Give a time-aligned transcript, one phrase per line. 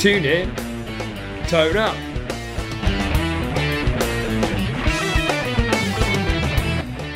[0.00, 0.54] Tune in,
[1.46, 1.94] tone up.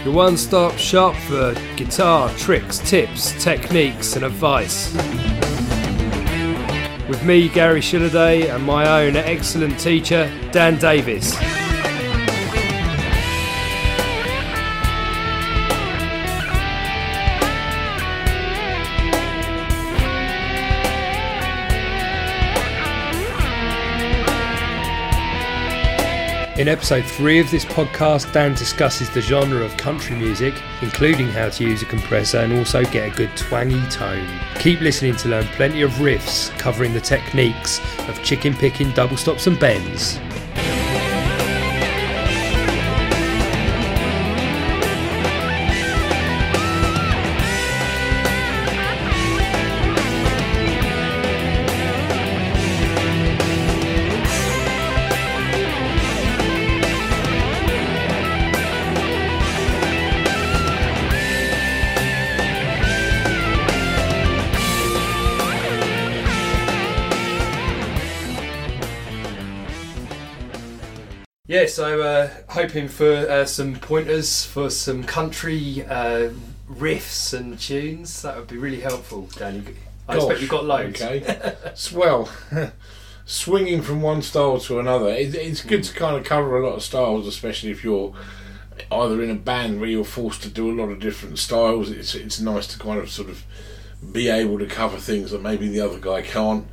[0.04, 4.94] Your one stop shop for guitar tricks, tips, techniques, and advice.
[7.08, 11.34] With me, Gary Shilliday, and my own excellent teacher, Dan Davis.
[26.56, 31.48] In episode 3 of this podcast, Dan discusses the genre of country music, including how
[31.48, 34.28] to use a compressor and also get a good twangy tone.
[34.60, 39.48] Keep listening to learn plenty of riffs covering the techniques of chicken picking, double stops,
[39.48, 40.20] and bends.
[71.74, 76.30] So uh, hoping for uh, some pointers for some country uh,
[76.70, 78.22] riffs and tunes.
[78.22, 79.64] That would be really helpful, Danny.
[80.08, 81.02] I expect you've got loads.
[81.02, 81.56] Okay.
[81.74, 82.30] Swell.
[83.26, 85.08] Swinging from one style to another.
[85.08, 88.14] It, it's good to kind of cover a lot of styles, especially if you're
[88.92, 91.90] either in a band where you're forced to do a lot of different styles.
[91.90, 93.44] It's it's nice to kind of sort of
[94.12, 96.68] be able to cover things that maybe the other guy can't.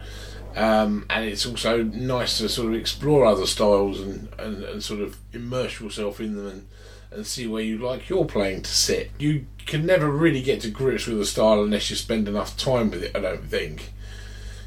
[0.55, 4.99] Um, and it's also nice to sort of explore other styles and, and, and sort
[4.99, 6.67] of immerse yourself in them and,
[7.11, 9.11] and see where you like your playing to sit.
[9.17, 12.91] You can never really get to grips with a style unless you spend enough time
[12.91, 13.93] with it, I don't think.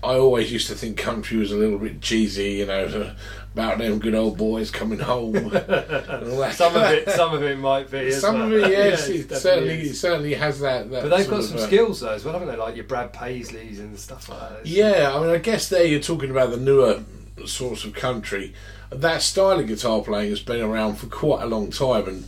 [0.03, 3.15] I always used to think country was a little bit cheesy, you know,
[3.55, 5.37] about them good old boys coming home.
[5.37, 6.55] and all that.
[6.55, 7.99] Some of it, some of it might be.
[8.09, 9.91] as Some of it, yes, Yeah, it definitely certainly, is.
[9.91, 10.91] it certainly has that.
[10.91, 12.57] that But they've got some uh, skills though as well, haven't they?
[12.57, 14.67] Like your Brad Paisleys and stuff like that.
[14.67, 17.05] Yeah, I mean, I guess there you're talking about the newer
[17.47, 18.55] sorts of country.
[18.91, 22.25] That style of guitar playing has been around for quite a long time, and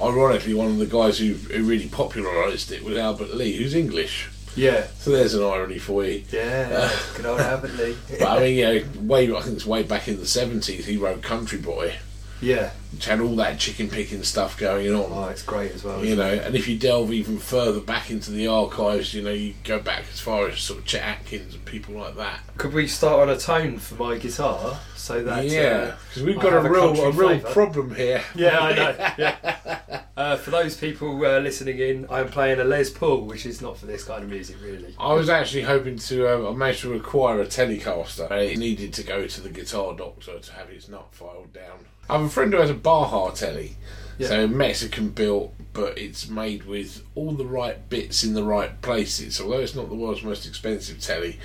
[0.00, 4.28] ironically, one of the guys who, who really popularised it was Albert Lee, who's English.
[4.56, 6.24] Yeah, So there's an irony for you.
[6.32, 6.68] yeah.
[6.72, 7.40] Uh, good old
[7.78, 7.96] Lee.
[8.18, 10.86] But I mean, you know, way I think it's way back in the seventies.
[10.86, 11.94] He wrote Country Boy,
[12.40, 12.70] yeah.
[12.92, 15.10] which had all that chicken picking stuff going on.
[15.12, 16.04] Oh, it's great as well.
[16.04, 16.44] You know, it?
[16.44, 20.04] and if you delve even further back into the archives, you know, you go back
[20.12, 22.40] as far as sort of Chet Atkins and people like that.
[22.56, 25.44] Could we start on a tone for my guitar so that?
[25.46, 28.22] yeah, Uh, because we've got a a real country a real problem here.
[28.34, 29.12] yeah, I know.
[29.18, 30.02] Yeah.
[30.16, 33.78] Uh, for those people uh, listening in, I'm playing a Les Paul, which is not
[33.78, 34.92] for this kind of music, really.
[34.98, 36.26] I was actually hoping to.
[36.34, 38.28] Um, I managed to acquire a Telecaster.
[38.32, 41.86] It needed to go to the guitar doctor to have its nut filed down.
[42.08, 43.76] I have a friend who has a Baja telly,
[44.18, 44.28] Yeah.
[44.28, 49.40] so Mexican built, but it's made with all the right bits in the right places.
[49.40, 51.38] Although it's not the world's most expensive telly,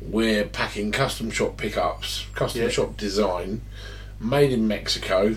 [0.00, 2.68] we're packing custom shop pickups, custom Yeah.
[2.68, 3.60] shop design,
[4.20, 5.36] made in Mexico.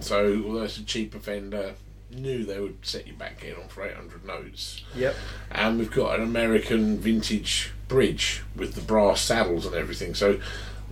[0.00, 1.74] So although it's a cheap offender,
[2.10, 5.16] knew they would set you back in on for 800 notes Yep.
[5.50, 10.14] and we've got an American vintage bridge with the brass saddles and everything.
[10.14, 10.38] So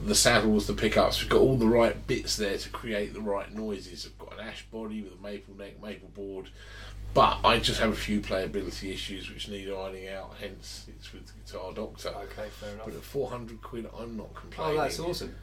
[0.04, 3.54] the saddles, the pickups, we've got all the right bits there to create the right
[3.54, 4.06] noises.
[4.06, 6.48] I've got an ash body with a maple neck, maple board,
[7.14, 10.34] but I just have a few playability issues which need ironing out.
[10.40, 12.08] Hence, it's with the Guitar Doctor.
[12.08, 12.86] Okay, fair enough.
[12.86, 14.78] But at 400 quid, I'm not complaining.
[14.78, 15.34] Oh, that's awesome.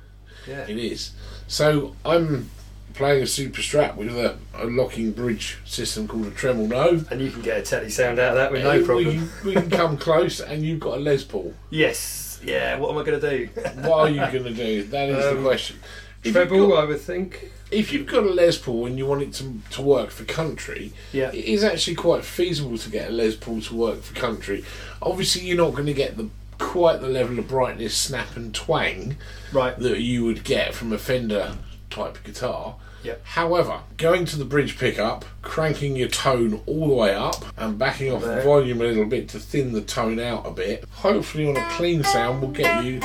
[0.47, 0.65] Yeah.
[0.67, 1.11] It is.
[1.47, 2.49] So I'm
[2.95, 7.05] playing a super strap with a, a locking bridge system called a Tremol-No.
[7.11, 9.05] And you can get a telly sound out of that with Uh, no problem.
[9.05, 11.53] can- We, can come close, and you've got a Les Paul.
[11.69, 12.28] Yes.
[12.43, 12.77] Yeah.
[12.77, 13.49] What am I going to do?
[13.87, 14.83] What are you going to do?
[14.83, 15.77] That is Um, the question.
[16.23, 17.51] If Treble, you've, got, I would think.
[17.71, 20.91] if you've got a Les Paul and you want it to, to work for country,
[21.13, 21.31] Yeah.
[21.31, 24.65] it is actually quite feasible to get a Les Paul to work for country.
[25.01, 29.15] Obviously, you're not going to get the quite the level of brightness, snap, and twang
[29.53, 29.79] Right.
[29.79, 31.55] that you would get from a Fender
[31.89, 32.75] type guitar.
[33.03, 33.21] Yep.
[33.23, 38.11] However, going to the bridge pickup, cranking your tone all the way up, and backing
[38.11, 41.57] off the volume a little bit to thin the tone out a bit, hopefully on
[41.57, 42.99] a clean sound will get you.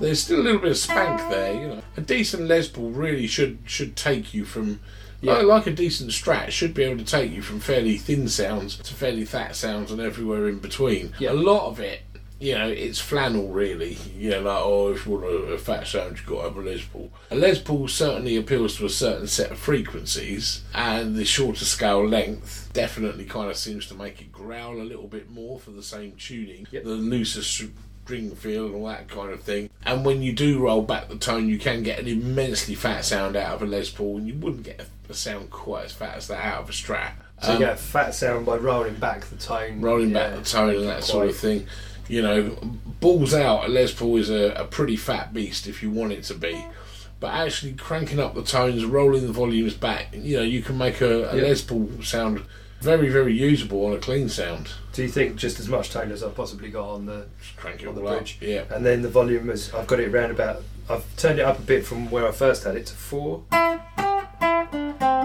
[0.00, 1.82] There's still a little bit of spank there, you know.
[1.96, 4.80] A decent Les Paul really should should take you from.
[5.20, 5.34] Yeah.
[5.34, 8.76] Like, like a decent Strat should be able to take you from fairly thin sounds
[8.76, 11.14] to fairly fat sounds and everywhere in between.
[11.18, 11.32] Yeah.
[11.32, 12.02] A lot of it
[12.44, 13.96] you know, it's flannel really.
[14.16, 16.56] You know, like, oh, if you want a, a fat sound, you've got to have
[16.56, 17.10] a Les Paul.
[17.30, 22.06] A Les Paul certainly appeals to a certain set of frequencies, and the shorter scale
[22.06, 25.82] length definitely kind of seems to make it growl a little bit more for the
[25.82, 26.66] same tuning.
[26.70, 26.84] Yep.
[26.84, 29.70] The looser string feel and all that kind of thing.
[29.86, 33.36] And when you do roll back the tone, you can get an immensely fat sound
[33.36, 36.26] out of a Les Paul, and you wouldn't get a, sound quite as fat as
[36.28, 37.12] that out of a Strat.
[37.40, 39.80] So Um, you get a fat sound by rolling back the tone.
[39.80, 41.66] rolling yeah, back the tone and that sort of thing.
[42.08, 42.56] You know,
[43.00, 43.64] balls out.
[43.64, 46.64] A Les Paul is a, a pretty fat beast if you want it to be,
[47.20, 51.00] but actually cranking up the tones, rolling the volumes back, you know, you can make
[51.00, 51.42] a, a Yeah.
[51.44, 52.42] Les Paul sound
[52.80, 54.68] very, very usable on a clean sound.
[54.92, 57.82] Do you think just as much tone as I've possibly got on the Just crank
[57.82, 58.18] it On the all up.
[58.18, 58.36] bridge.
[58.42, 58.64] Yeah.
[58.70, 61.62] and then the volume is I've got it round about I've turned it up a
[61.62, 63.42] bit from where I first had it to four.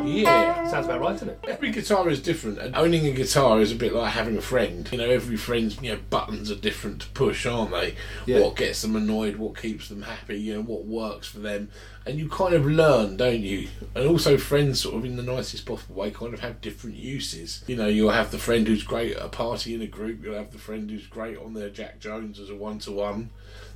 [0.06, 0.68] Yeah.
[0.68, 1.40] Sounds about right, doesn't it?
[1.48, 4.88] Every guitar is different, and owning a guitar is a bit like having a friend.
[4.92, 7.96] You know, every friend's you know buttons are different to push, aren't they?
[8.26, 8.40] Yeah.
[8.40, 11.70] What gets them annoyed, what keeps them happy, you know, what works for them,
[12.06, 13.68] and you kind of learn, don't you?
[13.96, 17.64] And also, friends, sort of in the nicest possible way, kind of have different uses.
[17.68, 20.24] You know, you'll have the friend who's great at a party in a group.
[20.24, 23.30] You'll have the friend who's great on their Jack Jones as a one-to-one,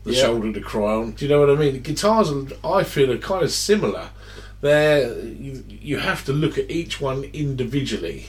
[0.03, 0.21] the Yeah.
[0.21, 1.11] shoulder to cry on.
[1.11, 1.73] Do you know what I mean?
[1.73, 2.29] The Guitars,
[2.63, 4.09] I feel, are kind of similar.
[4.63, 8.27] They're you, you have to look at each one individually.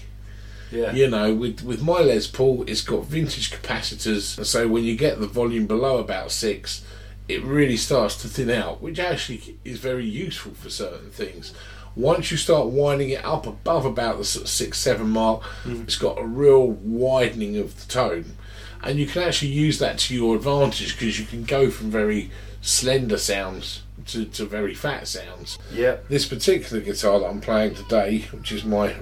[0.73, 0.93] Yeah.
[0.93, 4.97] You know, with with my Les Paul, it's got vintage capacitors, and so when you
[4.97, 6.85] get the volume below about six,
[7.29, 11.55] it really starts to thin out, which actually is very useful for certain things.
[11.95, 15.85] Once you start winding it up above about the sort of six seven mark, mm.
[15.85, 18.35] it's got a real widening of the tone,
[18.83, 22.29] and you can actually use that to your advantage because you can go from very
[22.61, 25.97] slender sounds to, to very fat sounds Yeah.
[26.09, 28.95] this particular guitar that I'm playing today, which is my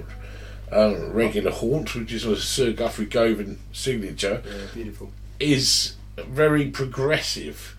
[0.71, 5.11] um, regular haunt, which is a Suhr Guthrie Govan signature, Yeah, beautiful.
[5.39, 7.75] is very progressive.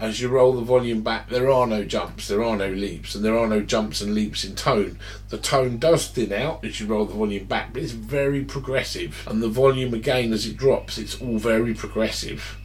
[0.00, 3.24] As you roll the volume back, there are no jumps, there are no leaps, and
[3.24, 4.96] there are no jumps and leaps in tone.
[5.30, 9.24] The tone does thin out as you roll the volume back, but it's very progressive.
[9.26, 12.56] And the volume again, as it drops, it's all very progressive.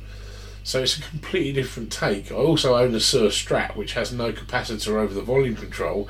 [0.64, 2.32] So it's a completely different take.
[2.32, 6.10] I also own a Suhr Strat, which has no capacitor over the volume control,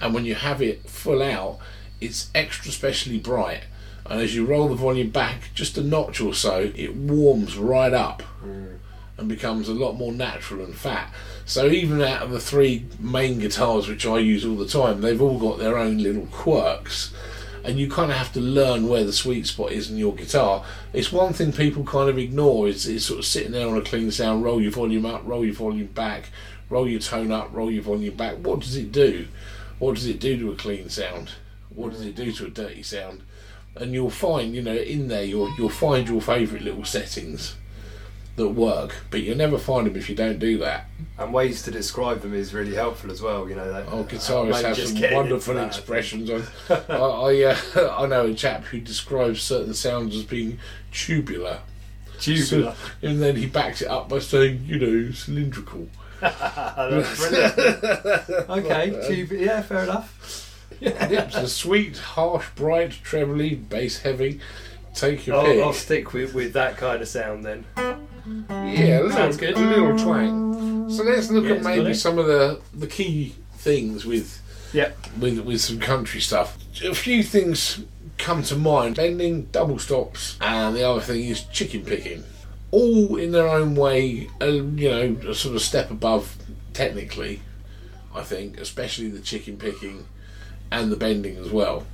[0.00, 1.58] and when you have it full out,
[2.00, 3.64] it's extra specially bright.
[4.06, 7.92] And as you roll the volume back just a notch or so, it warms right
[7.92, 8.78] up mm.
[9.16, 11.12] and becomes a lot more natural and fat.
[11.44, 15.22] So even out of the three main guitars which I use all the time, they've
[15.22, 17.12] all got their own little quirks.
[17.64, 20.64] And you kind of have to learn where the sweet spot is in your guitar.
[20.92, 23.82] It's one thing people kind of ignore is, is sort of sitting there on a
[23.82, 26.30] clean sound, roll your volume up, roll your volume back,
[26.68, 28.36] roll your tone up, roll your volume back.
[28.36, 29.28] What does it do?
[29.78, 31.30] What does it do to a clean sound?
[31.70, 33.22] What does it do to a dirty sound?
[33.76, 37.56] And you'll find, you know, in there you'll you'll find your favourite little settings
[38.36, 40.86] that work, but you'll never find them if you don't do that.
[41.18, 43.48] And ways to describe them is really helpful as well.
[43.48, 46.30] You know, that, Oh, uh, guitarists have some wonderful expressions.
[46.30, 46.42] I,
[46.88, 50.58] I, I, uh, I know a chap who describes certain sounds as being
[50.92, 51.60] tubular,
[52.18, 52.74] Tubular.
[52.74, 55.88] So- and then he backs it up by saying, you know, cylindrical.
[56.20, 57.84] That's brilliant.
[58.48, 59.42] okay, tubular.
[59.44, 60.48] Yeah, fair enough.
[60.80, 61.08] Yeah.
[61.10, 64.40] it's a sweet, harsh, bright, trebly, bass heavy.
[64.94, 65.58] Take your pick.
[65.58, 67.64] I'll, I'll stick with, with that kind of sound then.
[68.26, 69.56] Yeah, Sounds good.
[69.56, 70.88] A little twang.
[70.90, 71.94] So let's look Yeah, at it's maybe got it.
[71.96, 74.40] some of the the key things with
[74.72, 74.96] Yep.
[75.20, 76.56] with with some country stuff.
[76.84, 77.80] A few things
[78.18, 82.24] come to mind: bending, double stops, and the other thing is chicken picking.
[82.70, 86.36] All in their own way, uh, you know, a sort of step above
[86.72, 87.42] technically.
[88.14, 90.06] I think, especially the chicken picking
[90.70, 91.86] and the bending as well.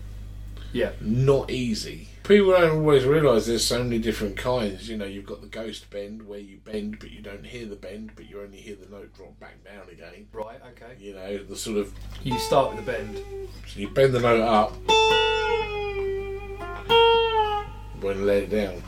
[0.72, 0.90] Yeah.
[1.00, 2.08] Not easy.
[2.28, 4.86] People don't always realise there's so many different kinds.
[4.86, 7.74] You know, you've got the ghost bend where you bend but you don't hear the
[7.74, 10.26] bend, but you only hear the note drop back down again.
[10.30, 10.60] Right.
[10.72, 10.92] Okay.
[11.00, 11.90] You know, the sort of
[12.22, 13.16] You start with the bend.
[13.66, 14.76] so you bend the note up,
[18.02, 18.82] when let it down.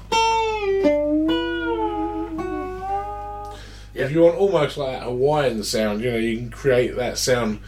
[3.95, 4.05] Yeah.
[4.05, 7.61] If you want almost like a Hawaiian sound, you know, you can create that sound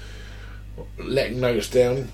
[0.98, 2.10] letting notes down.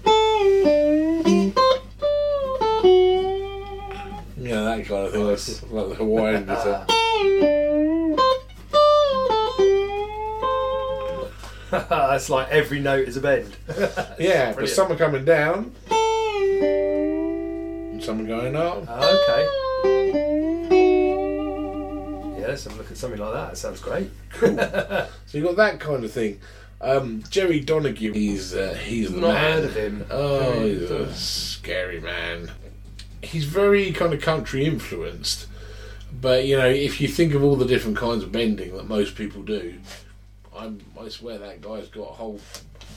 [4.40, 5.26] Yeah, that kind of thing.
[5.26, 6.87] That's like the Hawaiian guitar.
[11.71, 13.57] That's like every note is a bend.
[14.18, 16.00] Yeah, but some are coming down, and
[18.02, 18.88] some are going up.
[18.88, 19.47] okay.
[22.40, 23.50] Yeah, let's have a look at something like that.
[23.50, 24.11] That sounds great.
[24.33, 24.57] Cool.
[24.57, 26.40] So you've got that kind of thing.
[26.80, 29.52] Um, Jerry Donahue, he's uh, he's the Not man.
[29.52, 30.07] heard of him.
[30.11, 32.50] Oh, he's a scary man.
[33.22, 35.46] He's very kind of country influenced,
[36.20, 39.16] but you know, if you think of all the different kinds of bending that most
[39.16, 39.75] people do,
[40.56, 42.40] I'm, I swear that guy's got a whole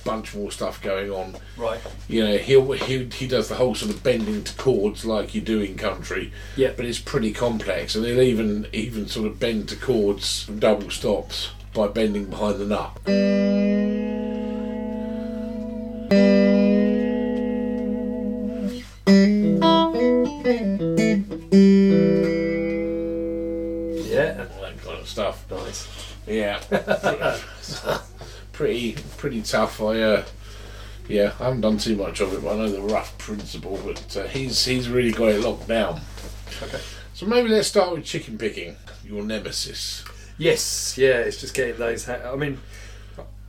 [0.04, 1.36] bunch more stuff going on.
[1.58, 1.80] Right.
[2.08, 5.42] You know, he'll, he he does the whole sort of bending to chords like you
[5.42, 6.32] do in country.
[6.56, 6.72] Yeah.
[6.76, 10.90] But it's pretty complex, and he'll even even sort of bend to chords from double
[10.90, 12.98] stops by bending behind the nut.
[25.12, 25.46] Stuff.
[25.52, 25.88] Nice.
[26.26, 26.60] Yeah.
[28.54, 29.82] pretty pretty tough.
[29.82, 30.24] I uh,
[31.08, 33.80] yeah, I haven't done too much of it, but I know the rough principle.
[33.84, 36.02] But uh, he's he's really got it locked down.
[36.62, 36.80] Okay.
[37.14, 40.04] So maybe let's start with chicken picking, your nemesis.
[40.38, 40.98] Yes.
[40.98, 41.18] Yeah.
[41.20, 42.06] It's just getting those.
[42.06, 42.58] Ha- I mean,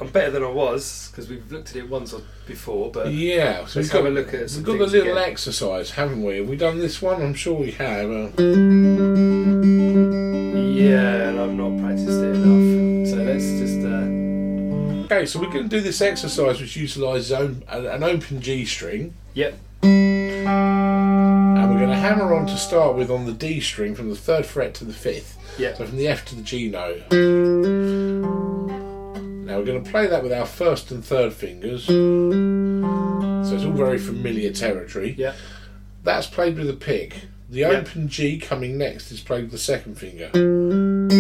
[0.01, 3.59] I'm better than I was because we've looked at it once or before, but Yeah,
[3.59, 5.31] so let's we've got, a look at we've got the little again.
[5.31, 6.39] exercise, haven't we?
[6.39, 7.23] Have we done this one?
[7.23, 8.11] I'm sure we have.
[8.11, 9.42] Uh,
[10.13, 13.09] Yeah, and I've not practiced it enough.
[13.11, 13.81] So let's just.
[13.85, 14.07] Uh,
[15.07, 19.15] okay, so we're going to do this exercise which utilises an, an open G string,
[19.35, 19.55] yep.
[19.83, 20.47] and
[21.71, 24.47] we're going to hammer on to start with on the D string from the third
[24.47, 25.39] fret to the fifth.
[25.59, 25.77] Yep.
[25.77, 27.11] So from the F to the G note.
[29.45, 31.85] Now we're going to play that with our first and third fingers.
[31.87, 31.93] So
[33.55, 35.15] it's all very familiar territory.
[35.19, 35.37] Yep.
[36.05, 37.27] That's played with a pick.
[37.53, 37.73] The Yep.
[37.87, 40.31] open G coming next is played with the second finger.
[40.33, 41.11] And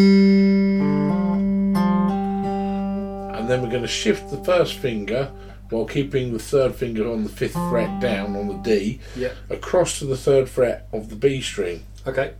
[3.50, 5.30] then we're going to shift the first finger
[5.68, 9.34] while keeping the third finger on the fifth fret down on the D Yep.
[9.50, 12.32] across to the third fret of the B string, Okay.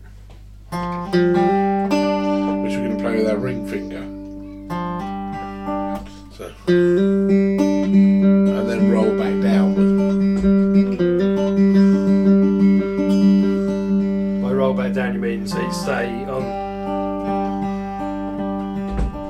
[0.70, 0.78] which
[2.75, 4.00] we're going to play with our ring finger.
[6.38, 6.50] So,
[14.73, 16.61] roll back down, you mean so you stay on.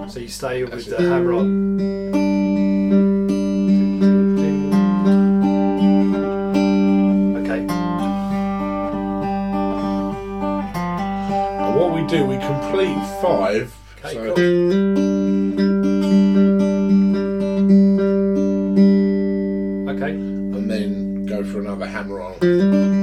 [0.08, 0.90] So you stay with it.
[0.90, 1.80] the hammer on.
[7.38, 7.60] Okay.
[11.58, 13.74] And what we do, we complete five.
[13.98, 14.44] Okay, so cool.
[19.90, 20.12] Okay.
[20.12, 23.01] and then go for another hammer on.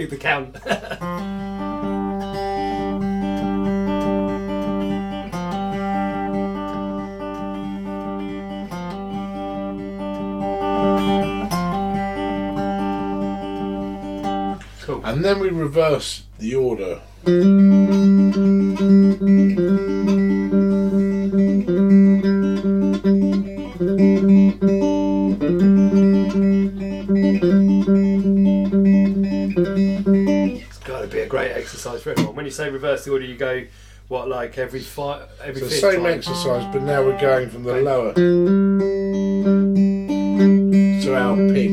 [0.00, 0.54] Remembering the count.
[14.82, 15.04] cool.
[15.04, 17.02] And then we reverse the order.
[33.04, 33.64] The order, you go
[34.08, 36.06] what like every five, every So fifth same time?
[36.18, 38.12] exercise, but now we're going from the lower.
[41.02, 41.70] So our pick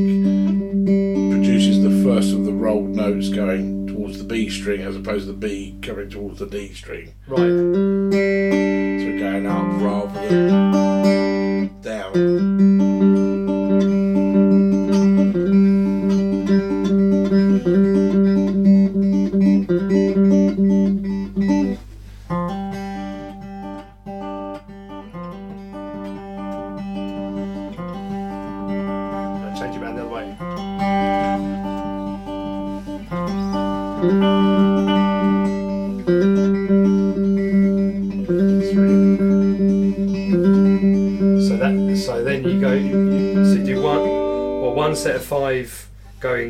[1.30, 5.32] produces the first of the rolled notes going towards the B string as opposed to
[5.32, 7.14] the B coming towards the D string.
[7.26, 7.87] Right.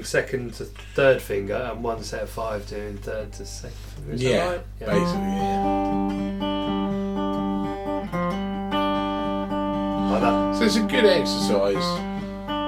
[0.09, 4.13] Second to third finger and one set of five doing third to second finger.
[4.15, 4.61] Is Yeah, right?
[4.81, 5.65] basically, yeah.
[10.11, 10.57] Like that.
[10.59, 11.77] So it's a good exercise.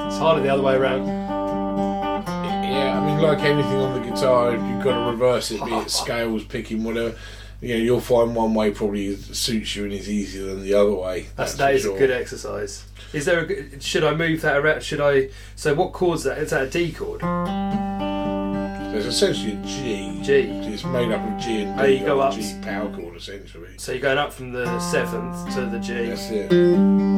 [0.06, 1.06] It's harder the other way around.
[1.06, 5.90] Yeah, I mean, like anything on the guitar, you've got to reverse it, be it
[6.02, 7.16] scales, picking, whatever.
[7.60, 10.94] You know, you'll find one way probably suits you and is easier than the other
[10.94, 11.28] way.
[11.36, 11.94] That's, That's that is sure.
[11.94, 12.86] a good exercise.
[13.12, 13.44] Is there?
[13.44, 14.82] A, should I move that around?
[14.82, 15.28] Should I?
[15.56, 16.38] So what chord's that?
[16.38, 17.20] Is that a D chord?
[17.20, 20.22] So it's essentially a G.
[20.22, 20.32] G.
[20.72, 21.92] It's made up of G and oh, D.
[21.92, 22.32] Oh, you go up.
[22.32, 23.76] a G power chord, essentially.
[23.76, 26.06] So you're going up from the seventh to the G.
[26.06, 27.09] That's it.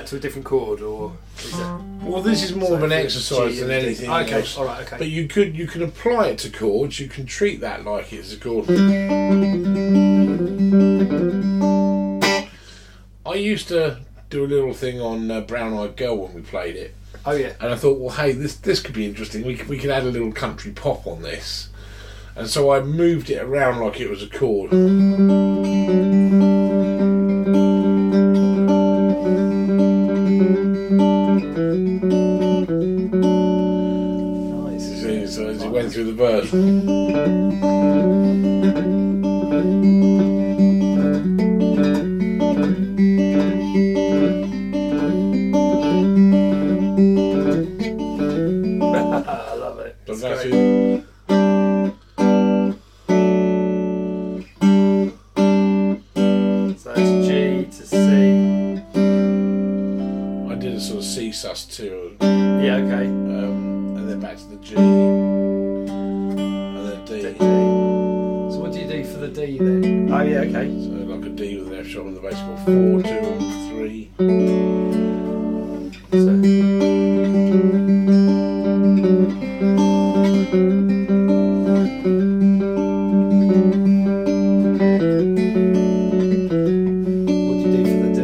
[0.00, 3.60] That to a different chord, or is that Well, this is more of an exercise
[3.60, 4.56] than anything Okay, else.
[4.56, 4.96] all right, okay.
[4.98, 6.98] But you could you can apply it to chords.
[6.98, 8.68] You can treat that like it's a chord.
[13.26, 13.98] I used to
[14.30, 16.94] do a little thing on uh, Brown Eyed Girl when we played it,
[17.26, 19.44] oh yeah, and I thought, well, hey, this this could be interesting.
[19.44, 21.68] We could, we could add a little country pop on this,
[22.36, 24.70] and so I moved it around like it was a chord.
[57.70, 57.96] to C.
[60.50, 63.06] I did a sort of C sus too, Yeah, okay.
[63.06, 64.74] um, and then back to the G,
[70.60, 70.84] okay.
[70.84, 73.70] So like a D with an F sharp on the bass chord, four, two, and
[73.70, 74.10] three.
[76.10, 76.32] So,
[87.36, 88.20] what do you do for the D?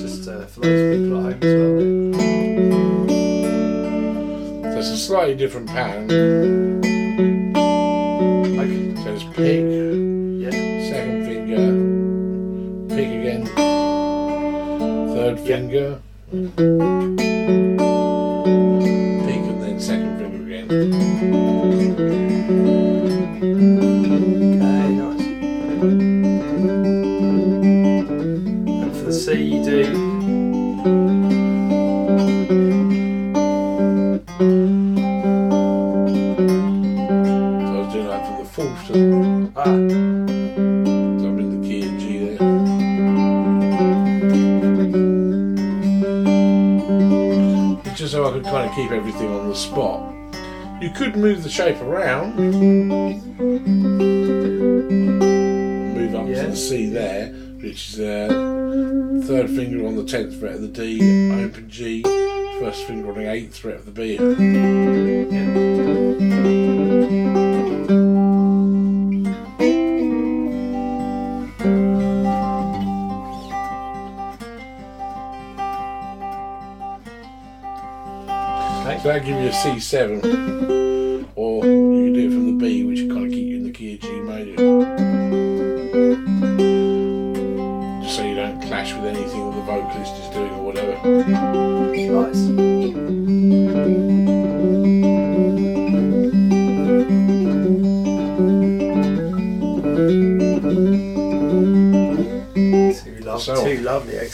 [0.00, 1.52] Just uh, for those people at home as
[4.62, 4.72] well.
[4.72, 6.67] So it's a slightly different pattern.
[50.98, 52.34] Could move the shape around.
[55.94, 56.42] Move up Yeah.
[56.42, 57.28] to the C there,
[57.62, 58.26] which is uh,
[59.24, 61.00] third finger on the tenth fret of the D,
[61.32, 64.18] open G, first finger on the eighth fret of the B.
[79.02, 80.77] So that gives you a C7,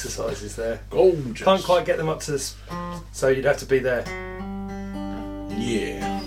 [0.05, 0.81] exercises there.
[0.91, 1.45] Gorgeous.
[1.45, 2.57] Can't quite get them up to this,
[3.13, 4.05] so you'd have to be there.
[5.57, 6.21] Yeah.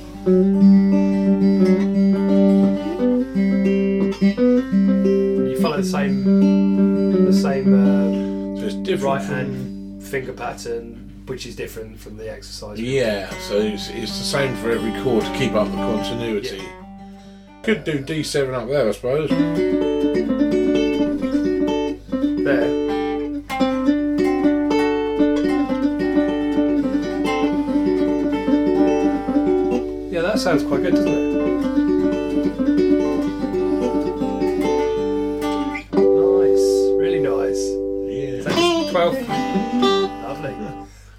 [5.46, 11.46] You follow the same, the same So it's uh, different right hand finger pattern, which
[11.46, 12.80] is different from the exercise.
[12.80, 16.68] Yeah, so it's, it's the same for every chord to keep up the continuity.
[17.62, 19.87] Could do D7 up there, I suppose.
[30.38, 31.34] That sounds quite good, doesn't it?
[35.94, 37.64] Nice, really nice.
[38.06, 38.44] Yeah.
[38.44, 39.30] So, 12.
[40.22, 40.56] Lovely.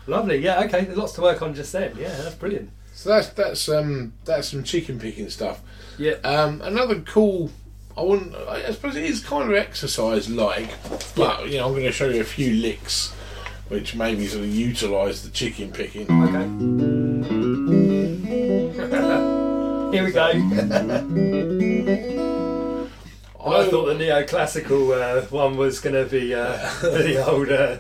[0.06, 1.96] Lovely, yeah, okay, there's lots to work on just then.
[1.98, 2.70] Yeah, that's brilliant.
[2.94, 5.62] So that's that's um that's some chicken picking stuff.
[5.98, 6.14] Yeah.
[6.24, 7.50] Um, another cool.
[7.96, 8.34] I wouldn't.
[8.36, 10.70] I suppose it is kind of exercise like,
[11.16, 13.12] but you know I'm going to show you a few licks,
[13.68, 16.08] which maybe sort of utilise the chicken picking.
[16.08, 16.97] Okay.
[19.90, 20.26] Here we go.
[23.40, 27.78] I thought the neoclassical uh, one was going to be uh, the old uh,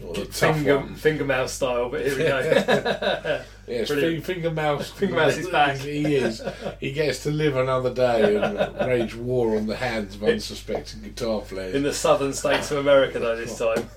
[0.00, 3.42] Well, finger, finger mouse style, but here we go.
[3.66, 4.24] Yes, Brilliant.
[4.24, 4.90] Finger Mouse.
[4.90, 5.76] Finger Mouse is back.
[5.76, 6.42] he is.
[6.80, 11.40] He gets to live another day and wage war on the hands of unsuspecting guitar
[11.42, 11.74] players.
[11.74, 13.88] In the southern states of America, though, this time.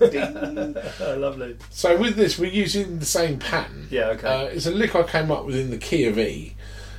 [1.20, 1.56] Lovely.
[1.70, 3.88] So with this, we're using the same pattern.
[3.90, 4.28] Yeah, okay.
[4.28, 6.54] Uh, it's a lick I came up with in the key of E.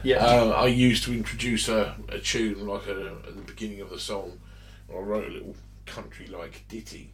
[0.08, 0.26] yeah.
[0.26, 4.00] Uh, I used to introduce a, a tune like a, at the beginning of the
[4.00, 4.40] song.
[4.90, 7.12] I wrote a little country-like ditty.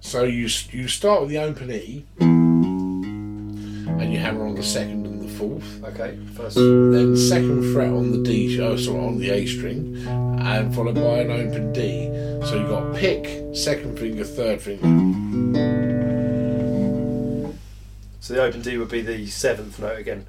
[0.00, 5.20] So you you start with the open E, and you hammer on the second and
[5.20, 5.82] the fourth.
[5.82, 6.54] Okay, first.
[6.54, 11.20] Then second fret on the D, oh, sorry, on the A string, and followed by
[11.20, 12.06] an open D.
[12.46, 14.86] So you've got pick, second finger, third finger.
[18.20, 20.26] So the open D would be the seventh note again.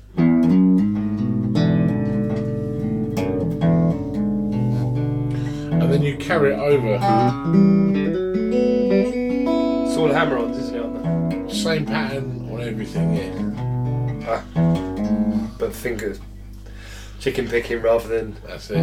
[5.97, 6.93] Then you carry it over.
[9.85, 10.83] It's all hammer ons, isn't it?
[10.83, 13.33] On Same pattern on everything, yeah.
[14.27, 16.19] the, but fingers.
[17.19, 18.35] Chicken picking rather than.
[18.45, 18.77] That's it.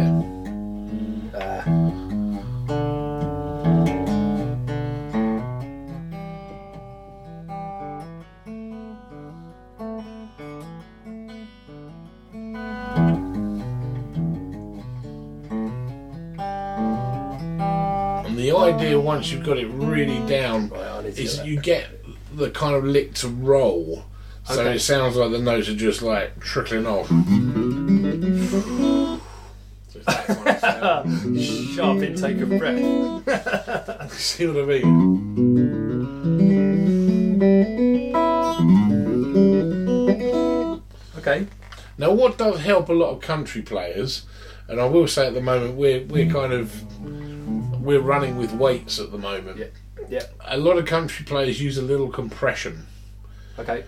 [1.33, 2.04] Uh,
[19.15, 20.27] once you've got it really mm.
[20.27, 21.87] down, right, I need to is you get
[22.35, 24.03] the kind of lick to roll.
[24.43, 24.75] So Okay.
[24.75, 27.07] it sounds like the notes are just like trickling off.
[27.07, 27.15] So
[29.95, 31.41] it's that kind of sound.
[31.75, 34.11] Sharp intake of breath.
[34.19, 34.81] See what I mean?
[41.19, 41.47] Okay.
[41.97, 44.25] Now, what does help a lot of country players,
[44.67, 46.83] and I will say at the moment we're we're kind of
[47.85, 49.57] we're running with weights at the moment.
[49.57, 49.65] Yeah.
[50.09, 50.25] Yeah.
[50.43, 52.85] A lot of country players use a little compression.
[53.57, 53.85] Okay.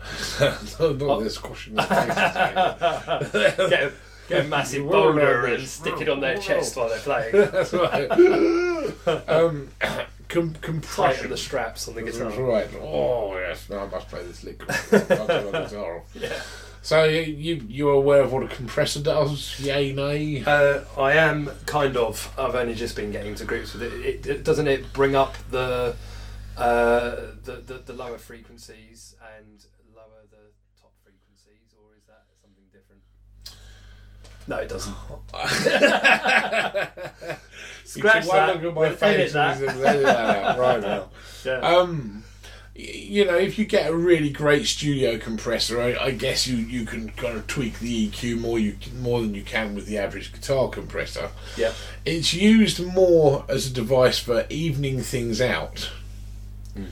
[0.40, 3.32] Not this squashing their faces.
[3.70, 3.92] Get
[4.28, 7.32] get a massive boulder and stick it on their chest while they're playing.
[7.50, 8.10] That's right.
[9.28, 11.30] um, com- Tighten compression.
[11.30, 12.42] the straps on the That's guitar.
[12.42, 12.68] right.
[12.80, 14.62] Oh yes, no, I must play this lick.
[14.92, 16.04] I'll turn my guitar off.
[16.14, 16.40] Yeah.
[16.82, 19.60] So you you you're aware of what a compressor does?
[19.60, 20.42] Yay, nay.
[20.46, 22.32] Uh, I am kind of.
[22.38, 23.92] I've only just been getting to grips with it.
[23.92, 25.94] it, it doesn't it bring up the,
[26.56, 27.10] uh,
[27.44, 29.62] the, the the lower frequencies and
[29.94, 33.02] lower the top frequencies, or is that something different?
[34.46, 34.94] No, it doesn't.
[37.84, 38.62] Scratch that.
[38.62, 39.58] look at my face that.
[39.60, 41.10] that right now.
[41.42, 41.60] Yeah.
[41.60, 42.22] Um,
[42.80, 46.84] you know, if you get a really great studio compressor, I, I guess you, you
[46.84, 50.32] can kind of tweak the EQ more you more than you can with the average
[50.32, 51.30] guitar compressor.
[51.56, 51.72] yeah.
[52.04, 55.90] It's used more as a device for evening things out,
[56.74, 56.86] hmm.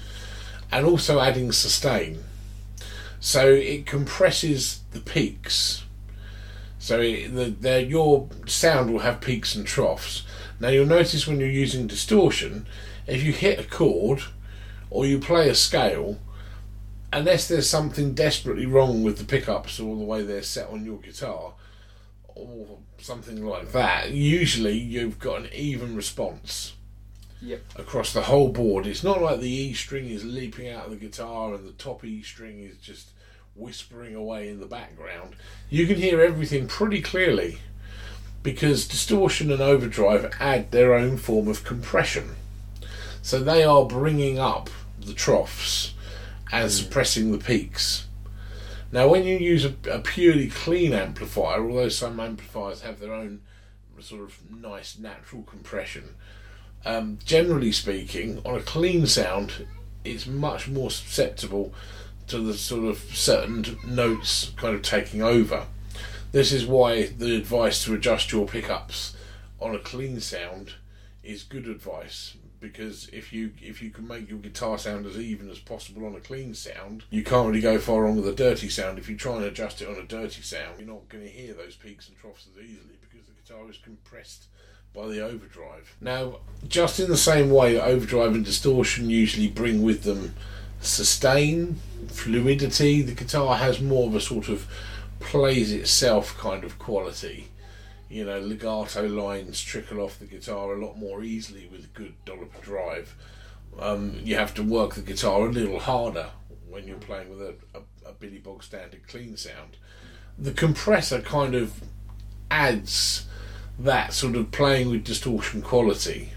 [0.70, 2.24] and also adding sustain.
[3.20, 5.84] So it compresses the peaks.
[6.78, 10.24] So it, the, the your sound will have peaks and troughs.
[10.60, 12.66] Now you'll notice when you're using distortion,
[13.06, 14.22] if you hit a chord
[14.90, 16.18] or you play a scale,
[17.12, 20.98] unless there's something desperately wrong with the pickups or the way they're set on your
[20.98, 21.54] guitar,
[22.26, 26.74] or something like that, usually you've got an even response
[27.40, 27.60] Yep.
[27.76, 28.86] across the whole board.
[28.86, 32.04] It's not like the E string is leaping out of the guitar and the top
[32.04, 33.10] E string is just
[33.54, 35.34] whispering away in the background.
[35.70, 37.58] You can hear everything pretty clearly
[38.42, 42.36] because distortion and overdrive add their own form of compression.
[43.28, 45.92] So they are bringing up the troughs
[46.50, 48.06] and suppressing the peaks.
[48.90, 53.42] Now, when you use a, a purely clean amplifier, although some amplifiers have their own
[54.00, 56.14] sort of nice natural compression,
[56.86, 59.66] um, generally speaking, on a clean sound,
[60.06, 61.74] it's much more susceptible
[62.28, 65.66] to the sort of certain notes kind of taking over.
[66.32, 69.14] This is why the advice to adjust your pickups
[69.60, 70.76] on a clean sound
[71.22, 75.50] is good advice because if you if you can make your guitar sound as even
[75.50, 78.68] as possible on a clean sound, you can't really go far wrong with a dirty
[78.68, 78.98] sound.
[78.98, 81.54] If you try and adjust it on a dirty sound, you're not going to hear
[81.54, 84.46] those peaks and troughs as easily because the guitar is compressed
[84.94, 85.96] by the overdrive.
[86.00, 90.34] Now, just in the same way overdrive and distortion usually bring with them
[90.80, 91.76] sustain,
[92.08, 94.66] fluidity, the guitar has more of a sort of
[95.20, 97.48] plays itself kind of quality.
[98.08, 102.14] You know, legato lines trickle off the guitar a lot more easily with a good
[102.24, 103.14] dollop drive.
[103.78, 106.30] Um, you have to work the guitar a little harder
[106.68, 109.76] when you're playing with a, a, a Billy Bog standard clean sound.
[110.38, 111.82] The compressor kind of
[112.50, 113.26] adds
[113.78, 116.32] that sort of playing with distortion quality,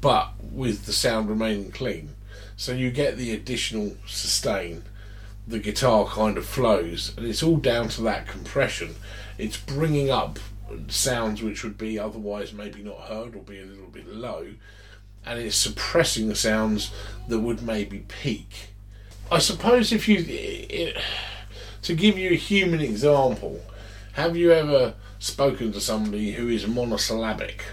[0.00, 2.14] but with the sound remaining clean.
[2.56, 4.82] So you get the additional sustain.
[5.48, 8.96] The guitar kind of flows, and it's all down to that compression.
[9.38, 10.38] It's bringing up
[10.88, 14.48] sounds which would be otherwise maybe not heard or be a little bit low,
[15.24, 16.90] and it's suppressing sounds
[17.28, 18.68] that would maybe peak.
[19.30, 20.96] I suppose if you, it,
[21.82, 23.60] to give you a human example,
[24.12, 27.64] have you ever spoken to somebody who is monosyllabic?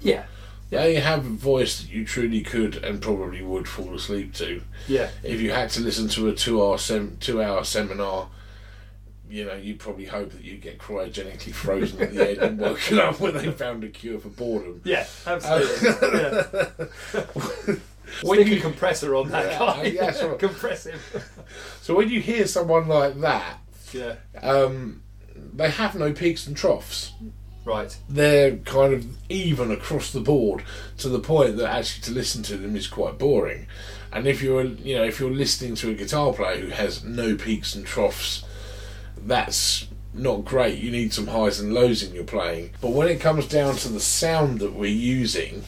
[0.00, 0.24] Yeah.
[0.70, 4.62] Yeah, you have a voice that you truly could and probably would fall asleep to.
[4.86, 5.10] Yeah.
[5.24, 8.28] If you had to listen to a two-hour sem- two-hour seminar,
[9.30, 12.98] you know, you probably hope that you get cryogenically frozen at the end and woken
[12.98, 14.80] up when they found a cure for boredom.
[14.84, 15.88] Yeah, absolutely.
[17.14, 17.74] yeah.
[18.22, 19.82] When you- a compressor on that Yeah, guy.
[19.84, 20.38] yeah, right.
[20.38, 20.98] Compress him.
[21.80, 23.58] So when you hear someone like that,
[23.92, 24.16] Yeah.
[24.42, 25.02] um,
[25.54, 27.12] they have no peaks and troughs.
[27.64, 27.96] Right.
[28.08, 30.64] They're kind of even across the board
[30.98, 33.66] to the point that actually to listen to them is quite boring.
[34.12, 37.36] And if you're, you know, if you're listening to a guitar player who has no
[37.36, 38.44] peaks and troughs,
[39.16, 40.78] that's not great.
[40.78, 42.70] You need some highs and lows in your playing.
[42.80, 45.64] But when it comes down to the sound that we're using,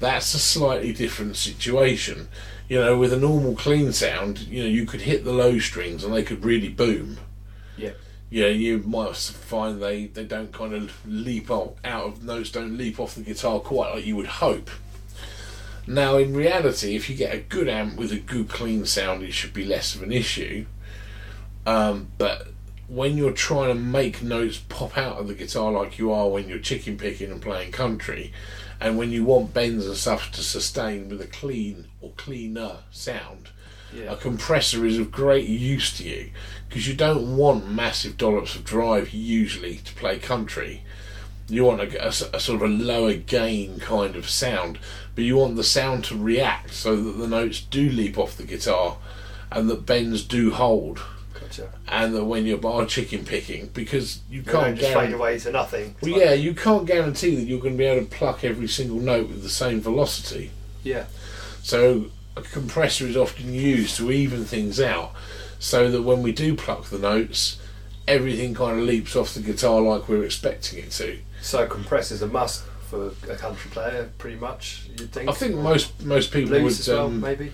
[0.00, 2.28] that's a slightly different situation.
[2.68, 6.02] You know, with a normal clean sound, you know, you could hit the low strings
[6.02, 7.18] and they could really boom.
[7.76, 7.92] Yeah.
[8.28, 12.76] Yeah, you might find they, they don't kind of leap off, out of notes, don't
[12.76, 14.68] leap off the guitar quite like you would hope.
[15.86, 19.32] Now, in reality, if you get a good amp with a good clean sound, it
[19.32, 20.66] should be less of an issue.
[21.64, 22.48] Um, but
[22.88, 26.48] when you're trying to make notes pop out of the guitar like you are when
[26.48, 28.32] you're chicken picking and playing country,
[28.80, 33.48] and when you want bends and stuff to sustain with a clean or cleaner sound,
[33.96, 34.12] Yeah.
[34.12, 36.30] a compressor is of great use to you
[36.68, 40.82] because you don't want massive dollops of drive usually to play country.
[41.48, 44.78] You want a sort of a lower gain kind of sound,
[45.14, 48.42] but you want the sound to react so that the notes do leap off the
[48.42, 48.98] guitar
[49.50, 51.00] and that bends do hold.
[51.48, 51.72] Gotcha.
[51.88, 55.52] And that when you're bar chicken picking, because you can't just fade guarantee, away to
[55.52, 55.96] nothing.
[56.02, 58.98] well, yeah, you can't guarantee that you're going to be able to pluck every single
[58.98, 60.50] note with the same velocity.
[60.82, 61.06] Yeah.
[61.62, 62.06] So
[62.36, 65.12] a compressor is often used to even things out,
[65.58, 67.58] so that when we do pluck the notes,
[68.06, 71.18] everything kind of leaps off the guitar like we're expecting it to.
[71.40, 74.88] So compressors a must for a country player, pretty much.
[74.98, 75.28] You'd think.
[75.28, 76.94] I think most most people blues would.
[76.96, 77.52] well, um, maybe.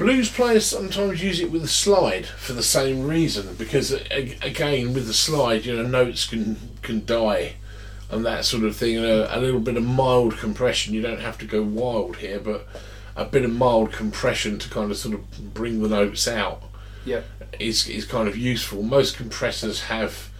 [0.00, 3.98] Blues players sometimes use it with a slide for the same reason, because uh,
[4.40, 7.56] again, with the slide, you know, notes can can die
[8.10, 8.96] and that sort of thing.
[8.96, 10.94] And a, a little bit of mild compression.
[10.94, 12.66] You don't have to go wild here, but
[13.14, 16.62] a bit of mild compression to kind of sort of bring the notes out.
[17.04, 17.20] Yeah.
[17.58, 18.82] is is kind of useful.
[18.82, 20.30] Most compressors have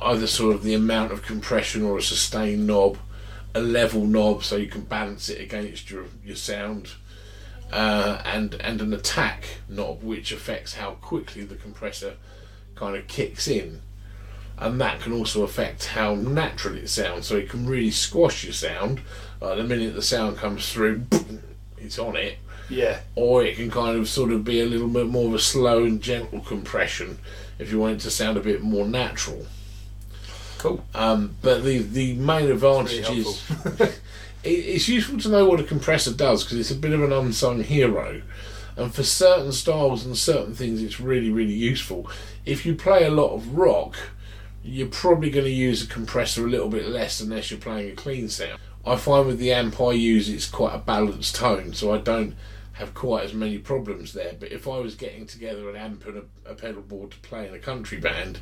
[0.00, 2.96] either sort of the amount of compression or a sustain knob,
[3.54, 6.92] a level knob so you can balance it against your your sound,
[7.72, 12.14] uh, and and an attack knob which affects how quickly the compressor
[12.74, 13.80] kind of kicks in.
[14.58, 17.26] And that can also affect how natural it sounds.
[17.26, 19.00] So it can really squash your sound.
[19.40, 21.04] Like the minute the sound comes through,
[21.78, 22.38] it's on it
[22.70, 23.00] Yeah.
[23.14, 25.84] or it can kind of sort of be a little bit more of a slow
[25.84, 27.18] and gentle compression
[27.58, 29.44] if you want it to sound a bit more natural.
[30.58, 30.82] Cool.
[30.94, 33.42] Um, but the the main advantage is
[34.46, 37.62] it's useful to know what a compressor does because it's a bit of an unsung
[37.62, 38.22] hero.
[38.76, 42.10] And for certain styles and certain things, it's really really useful.
[42.44, 43.96] If you play a lot of rock,
[44.62, 47.94] you're probably going to use a compressor a little bit less unless you're playing a
[47.94, 48.60] clean sound.
[48.84, 52.34] I find with the amp I use, it's quite a balanced tone, so I don't
[52.74, 54.34] have quite as many problems there.
[54.38, 57.48] But if I was getting together an amp and a, a pedal board to play
[57.48, 58.40] in a country band,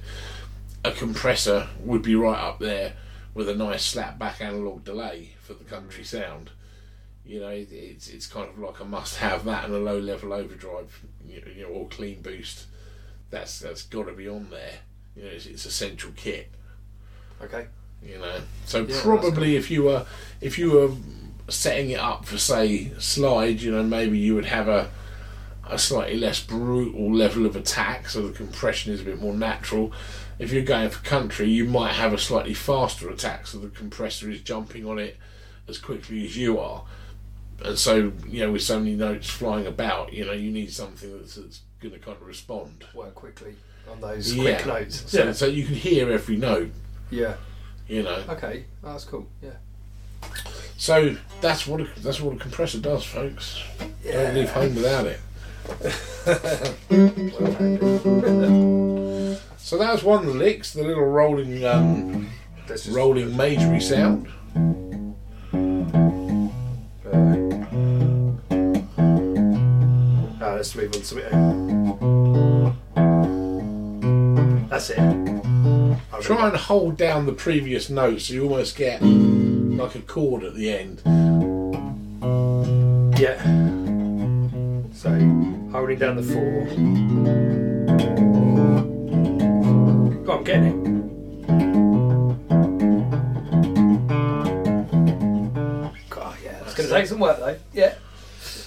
[0.85, 2.95] a compressor would be right up there
[3.33, 6.51] with a nice slap back analog delay for the country sound.
[7.25, 10.33] You know, it's it's kind of like a must have that and a low level
[10.33, 12.67] overdrive, you know, or clean boost.
[13.31, 14.81] That's that's got to be on there.
[15.17, 16.51] You know, it's, it's essential kit.
[17.43, 17.67] Okay.
[18.03, 20.05] You know, so Yeah, probably if you were
[20.43, 20.91] if you were
[21.49, 24.91] setting it up for say slide, you know, maybe you would have a
[25.67, 29.93] a slightly less brutal level of attack, so the compression is a bit more natural.
[30.39, 34.29] If you're going for country, you might have a slightly faster attack, so the compressor
[34.29, 35.17] is jumping on it
[35.69, 36.85] as quickly as you are.
[37.65, 41.17] And so, you know, with so many notes flying about, you know, you need something
[41.19, 42.85] that's, that's going to kind of respond.
[42.95, 43.55] Work quickly
[43.91, 44.55] on those Yeah.
[44.63, 45.11] quick notes.
[45.11, 45.33] So, yeah.
[45.33, 46.71] so you can hear every note,
[47.11, 47.35] Yeah.
[47.89, 48.23] you know.
[48.29, 48.65] Okay.
[48.83, 49.27] Oh, that's cool.
[49.43, 49.51] Yeah.
[50.77, 53.63] So that's what a, that's what a compressor does, folks.
[54.05, 55.21] Don't leave home without it.
[59.57, 62.29] So that was one of the licks, the little rolling um,
[62.91, 64.29] rolling majory sound.
[70.41, 71.31] Uh, let's move on to it.
[74.69, 74.99] That's it.
[74.99, 80.43] I Try and hold down the previous note so you almost get like a chord
[80.43, 81.03] at the end.
[83.19, 83.39] Yeah.
[84.93, 85.11] So,
[85.71, 86.65] holding down the four.
[90.25, 90.94] Go on, getting it.
[96.95, 97.57] Takes some work though.
[97.73, 97.95] Yeah.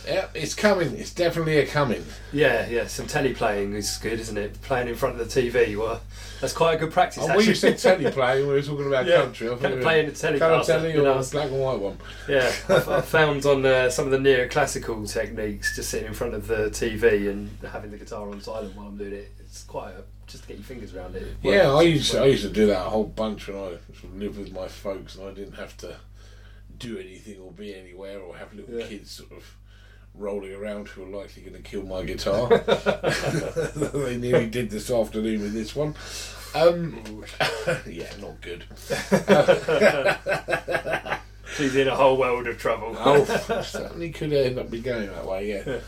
[0.07, 0.95] Yeah, it's coming.
[0.95, 2.03] It's definitely a coming.
[2.31, 2.87] Yeah, yeah.
[2.87, 4.61] Some telly playing is good, isn't it?
[4.61, 5.77] Playing in front of the TV.
[5.77, 6.01] Well,
[6.39, 7.23] that's quite a good practice.
[7.23, 9.47] Oh, when you said telly playing, we were talking about Yeah, country.
[9.47, 10.39] I thought kind of playing the telly.
[10.39, 11.97] Colour faster, telly you or know, black and white one?
[12.29, 16.33] Yeah, I've, I've found on uh, some of the neoclassical techniques, just sitting in front
[16.33, 19.33] of the TV and having the guitar on silent while I'm doing it.
[19.39, 21.23] It's quite a, just to get your fingers around it.
[21.23, 23.77] It Yeah, I used to, I used to do that a whole bunch when I
[24.15, 25.97] lived with my folks, and I didn't have to
[26.79, 28.85] do anything or be anywhere or have little Yeah.
[28.87, 29.57] kids sort of
[30.13, 32.49] rolling around who are likely going to kill my guitar.
[33.75, 35.95] they nearly did this afternoon with this one.
[36.55, 37.23] Um,
[37.87, 38.63] yeah, not good.
[41.55, 42.95] She's in a whole world of trouble.
[42.99, 43.23] Oh,
[43.63, 45.49] certainly could end up be going that way.
[45.49, 45.79] Yeah.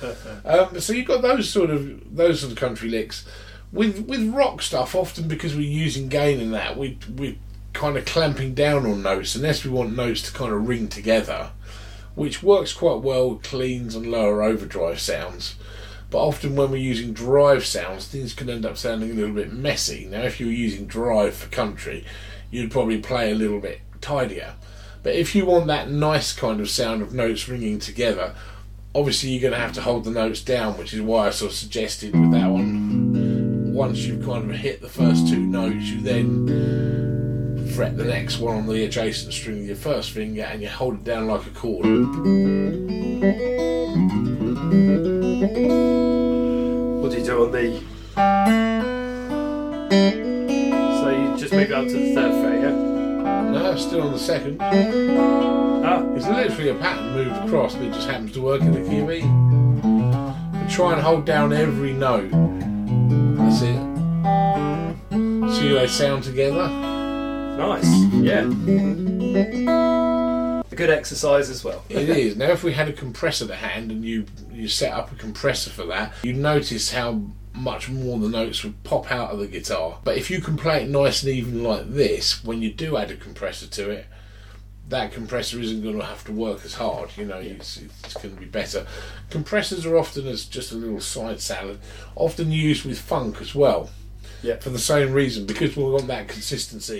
[0.49, 3.25] Um, so you've got those sort of those sort of country licks.
[3.71, 7.38] With with rock stuff, often because we're using gain in that, we we
[7.79, 11.51] kind of clamping down on notes unless we want notes to kind of ring together,
[12.13, 15.55] which works quite well with cleans and lower overdrive sounds.
[16.11, 19.53] But often when we're using drive sounds, things can end up sounding a little bit
[19.53, 20.05] messy.
[20.11, 22.03] Now, if you're using drive for country,
[22.51, 24.55] you'd probably play a little bit tidier.
[25.01, 28.35] But if you want that nice kind of sound of notes ringing together,
[28.93, 31.51] obviously you're going to have to hold the notes down, which is why I sort
[31.51, 33.73] of suggested with that one.
[33.73, 37.18] Once you've kind of hit the first two notes, you then
[37.79, 40.95] fret the next one on the adjacent string with your first finger and you hold
[40.95, 41.85] it down like a chord.
[46.99, 47.81] What do you do on the?
[50.99, 53.51] So you just move it up to the third fret, yeah?
[53.51, 54.57] No, still on the second.
[54.61, 58.81] Ah, It's literally a pattern moved across, but it just happens to work in the
[58.89, 59.21] key of E.
[59.21, 62.29] And try and hold down every note.
[63.37, 63.79] That's it.
[65.53, 66.98] See how they sound together?
[67.60, 67.86] Nice.
[67.86, 68.24] Mm-hmm.
[68.24, 68.45] Yeah.
[70.72, 71.84] A good exercise as well.
[71.89, 72.36] It is.
[72.38, 75.69] Now, if we had a compressor to hand and you you set up a compressor
[75.69, 77.22] for that, you'd notice how
[77.54, 80.00] much more the notes would pop out of the guitar.
[80.04, 83.12] But if you can play it nice and even like this, when you do add
[83.12, 84.06] a compressor to it,
[84.88, 87.10] that compressor isn't going to have to work as hard.
[87.17, 88.88] You know, it's, it's going to be better.
[89.30, 91.80] Compressors are often as just a little side salad,
[92.15, 93.89] often used with funk as well.
[94.41, 94.58] Yeah.
[94.58, 96.99] For the same reason, because we want that consistency.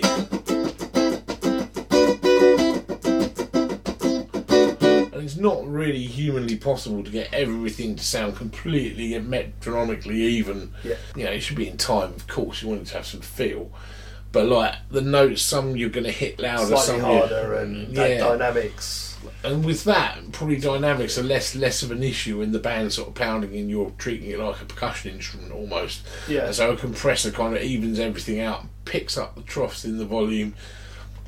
[5.12, 10.72] And it's not really humanly possible to get everything to sound completely metronomically even.
[10.84, 10.96] Yeah.
[11.16, 13.20] You know, it should be in time, of course, you want it to have some
[13.20, 13.70] feel.
[14.32, 18.18] But like the notes, some you're going to hit louder, Slightly some harder and Yeah.
[18.18, 19.09] dynamics.
[19.42, 23.08] And with that, probably dynamics are less less of an issue when the band sort
[23.08, 26.06] of pounding and you're treating it like a percussion instrument almost.
[26.28, 26.46] Yeah.
[26.46, 30.04] And so a compressor kind of evens everything out, picks up the troughs in the
[30.04, 30.54] volume,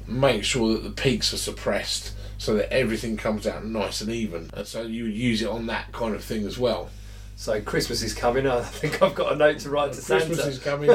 [0.07, 4.51] makes sure that the peaks are suppressed so that everything comes out nice and even.
[4.53, 6.91] And so you would use it on that kind of thing as well.
[7.37, 8.47] So Christmas is coming.
[8.47, 10.51] I think I've got a note to write to Christmas Santa.
[10.51, 10.91] is coming.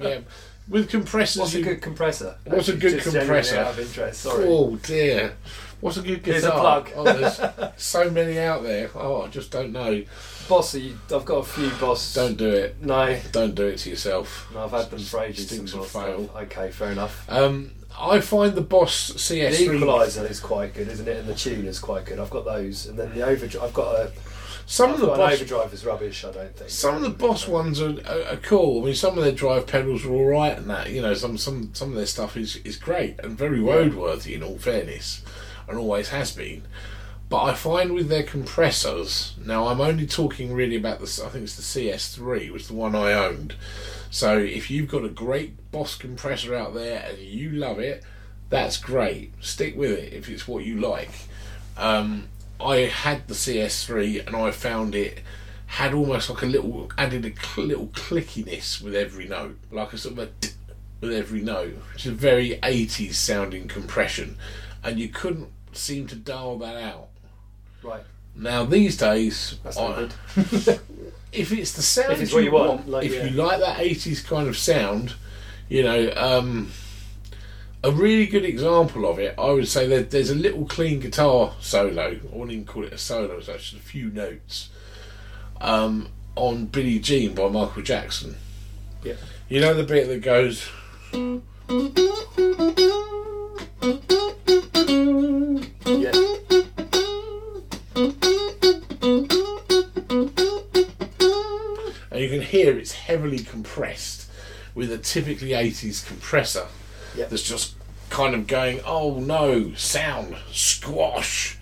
[0.00, 0.20] yeah.
[0.68, 2.36] With compressors, What's a good compressor?
[2.44, 3.56] What's a good compressor?
[3.56, 4.20] Out of interest.
[4.20, 4.44] Sorry.
[4.46, 5.34] Oh dear.
[5.80, 6.32] What's a good guitar?
[6.32, 6.90] Here's a plug.
[6.96, 7.40] Oh, there's
[7.76, 8.90] so many out there.
[8.94, 10.02] Oh, I just don't know.
[10.48, 10.96] Bossy.
[11.14, 12.14] I've got a few boss.
[12.14, 12.82] Don't do it.
[12.82, 13.18] No.
[13.32, 14.50] Don't do it to yourself.
[14.52, 15.46] No, I've had them for ages.
[15.46, 16.24] Stinks boss fail.
[16.24, 16.36] stuff.
[16.44, 17.24] Okay, fair enough.
[17.30, 19.78] Um, I find the Boss The CS3.
[19.80, 21.16] equaliser is quite good, isn't it?
[21.18, 22.18] And the tuner's quite good.
[22.18, 23.62] I've got those, and then the overdrive.
[23.64, 24.12] I've got a.
[24.66, 25.32] Some I've of the Boss.
[25.34, 26.24] overdrive is rubbish.
[26.24, 26.70] I don't think.
[26.70, 28.82] Some of the Boss ones are, are, are cool.
[28.82, 31.36] I mean, some of their drive pedals are all right, and that you know, some
[31.38, 34.34] some some of their stuff is is great and very roadworthy.
[34.34, 35.22] In all fairness,
[35.68, 36.62] and always has been.
[37.28, 41.22] But I find with their compressors now, I'm only talking really about the.
[41.24, 43.54] I think it's the CS3 was the one I owned.
[44.10, 48.02] So if you've got a great Boss compressor out there and you love it,
[48.48, 49.32] that's great.
[49.40, 51.10] Stick with it if it's what you like.
[51.76, 52.28] Um,
[52.58, 55.20] I had the CS3 and I found it
[55.66, 59.98] had almost like a little added a cl- little clickiness with every note, like a
[59.98, 60.30] sort of a
[61.00, 64.36] with every note, which is a very 80s sounding compression,
[64.82, 67.08] and you couldn't seem to dial that out.
[67.82, 68.02] Right.
[68.34, 70.14] Now these days, That's I- good.
[71.32, 73.24] if it's the sound If it's what you want, like, if yeah.
[73.24, 75.14] you like that 80s kind of sound,
[75.68, 76.70] you know, um,
[77.82, 81.54] a really good example of it, I would say that there's a little clean guitar
[81.60, 82.12] solo.
[82.12, 84.70] I wouldn't even call it a solo, it's actually a few notes
[85.60, 88.36] um, on Billie Jean by Michael Jackson.
[89.02, 89.14] Yeah.
[89.48, 90.68] You know the bit that goes.
[93.82, 93.98] Yeah.
[102.10, 104.30] and you can hear it's heavily compressed
[104.74, 106.66] with a typically 80s compressor
[107.16, 107.26] Yeah.
[107.26, 107.74] that's just
[108.10, 111.58] kind of going, oh no, sound, squash.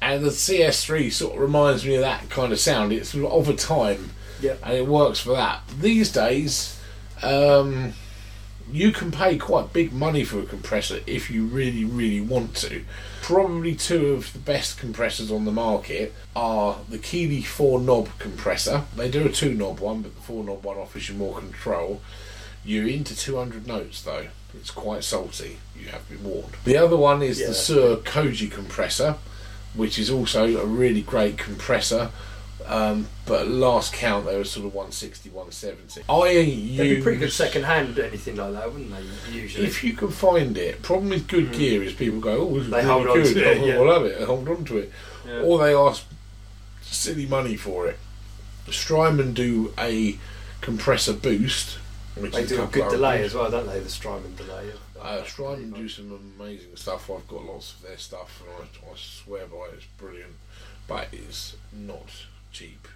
[0.00, 2.92] And the CS3 sort of reminds me of that kind of sound.
[2.92, 4.10] It's sort of of a time,
[4.40, 4.54] Yeah.
[4.62, 5.62] and it works for that.
[5.80, 6.78] These days,
[7.22, 7.92] um,
[8.70, 12.84] you can pay quite big money for a compressor if you really, really want to.
[13.22, 18.84] Probably two of the best compressors on the market are the Keeley four knob compressor.
[18.96, 22.00] They do a two knob one, but the four knob one offers you more control.
[22.64, 24.26] You're into 200 notes though.
[24.54, 25.58] It's quite salty.
[25.78, 26.54] You have been warned.
[26.64, 27.48] The other one is Yeah.
[27.48, 29.16] the Suhr Koji compressor,
[29.74, 32.10] which is also a really great compressor.
[32.66, 36.02] Um, but last count, they were sort of 160, 170.
[36.08, 39.32] I use They'd be pretty good second hand, anything like that, wouldn't they?
[39.32, 39.64] Usually.
[39.66, 40.82] if you can find it.
[40.82, 42.70] Problem with good gear is people go, "Oh, this is Mm.
[42.70, 43.34] They really hold on good.
[43.34, 43.78] to it, I yeah.
[43.78, 44.22] will have it.
[44.26, 44.92] Hold on to it."
[45.26, 45.40] Yeah.
[45.40, 46.04] Or they ask
[46.82, 47.98] silly money for it.
[48.70, 50.18] Strymon do a
[50.60, 51.78] compressor boost,
[52.16, 53.78] which they is do a good delay as well, don't they?
[53.80, 54.72] The Strymon delay.
[55.00, 57.08] Uh, Strymon do some amazing stuff.
[57.10, 58.50] I've got lots of their stuff, and
[58.84, 59.74] I, I swear by it.
[59.76, 60.34] It's brilliant,
[60.86, 62.08] but it's not
[62.52, 62.86] cheap.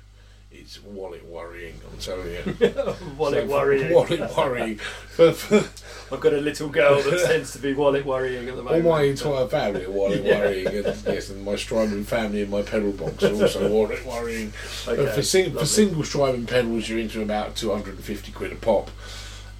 [0.54, 1.80] It's wallet worrying.
[1.90, 2.42] I'm telling you.
[3.16, 3.92] wallet So, worrying.
[3.94, 4.76] Wallet worrying.
[4.76, 8.62] For, for, I've got a little girl that tends to be wallet worrying at the
[8.62, 8.84] moment.
[8.84, 8.94] All moment.
[8.94, 10.38] my entire family are wallet Yeah.
[10.40, 14.52] worrying, and yes, and my Strymon family and my pedal box are also wallet worrying.
[14.86, 18.90] Okay, for, sing- for single Strymon pedals, you're into about 250 quid a pop.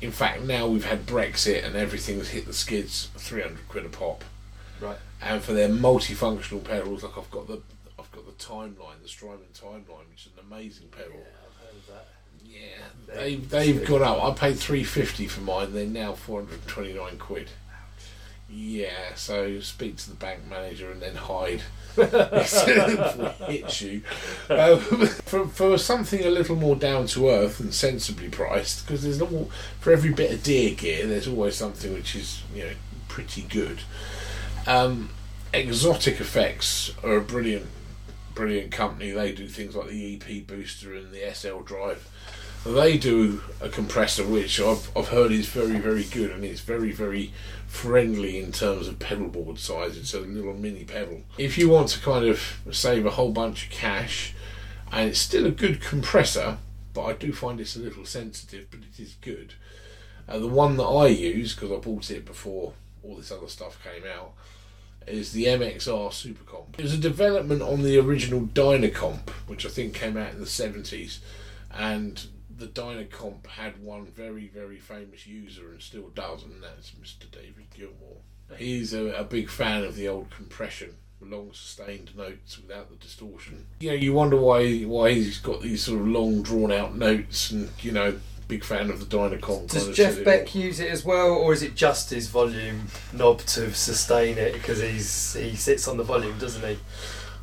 [0.02, 4.24] In fact, now we've had Brexit and everything's hit the skids, 300 quid a pop.
[4.78, 4.98] Right.
[5.22, 7.71] And for their multifunctional pedals, like I've got the I've got
[8.36, 11.12] the timeline, the Strymon timeline, which is an amazing pedal.
[11.14, 12.08] Yeah, I've heard of that.
[12.44, 14.22] Yeah, They- they they've gone up.
[14.22, 15.72] I paid three fifty for mine.
[15.72, 17.48] They're now four hundred twenty nine quid.
[18.54, 21.62] Yeah, so speak to the bank manager and then hide
[21.96, 22.28] before
[22.68, 24.02] it hits you.
[24.50, 24.78] Um,
[25.24, 29.30] for for something a little more down to earth and sensibly priced, because there's not
[29.80, 32.70] for every bit of deer gear, there's always something which is you know
[33.08, 33.80] pretty good.
[34.66, 35.10] Um,
[35.54, 37.66] Exotic Effects are a brilliant,
[38.34, 39.10] brilliant company.
[39.10, 42.08] They do things like the EP booster and the SL drive.
[42.64, 46.92] They do a compressor which I've, I've heard is very, very good and it's very,
[46.92, 47.32] very
[47.66, 49.96] friendly in terms of pedal board size.
[49.96, 51.22] It's a little mini pedal.
[51.38, 54.34] If you want to kind of save a whole bunch of cash,
[54.92, 56.58] and it's still a good compressor,
[56.92, 59.54] but I do find it's a little sensitive, but it is good.
[60.28, 63.82] Uh, the one that I use, because I bought it before all this other stuff
[63.82, 64.34] came out,
[65.06, 66.78] is the MXR Supercomp.
[66.78, 70.46] It was a development on the original Dynacomp, which I think came out in the
[70.46, 71.18] 70s,
[71.70, 72.26] and
[72.56, 77.30] the Dynacomp had one very, very famous user and still does, and that's Mr.
[77.30, 78.18] David Gilmour.
[78.56, 83.66] He's a, a big fan of the old compression, long sustained notes without the distortion.
[83.80, 87.50] You know, you wonder why why he's got these sort of long drawn out notes,
[87.50, 88.18] and you know,
[88.48, 89.70] big fan of the Dynacomp.
[89.70, 93.40] Does kind Jeff Beck use it as well, or is it just his volume knob
[93.40, 94.52] to sustain it?
[94.52, 96.78] Because he's he sits on the volume, doesn't he?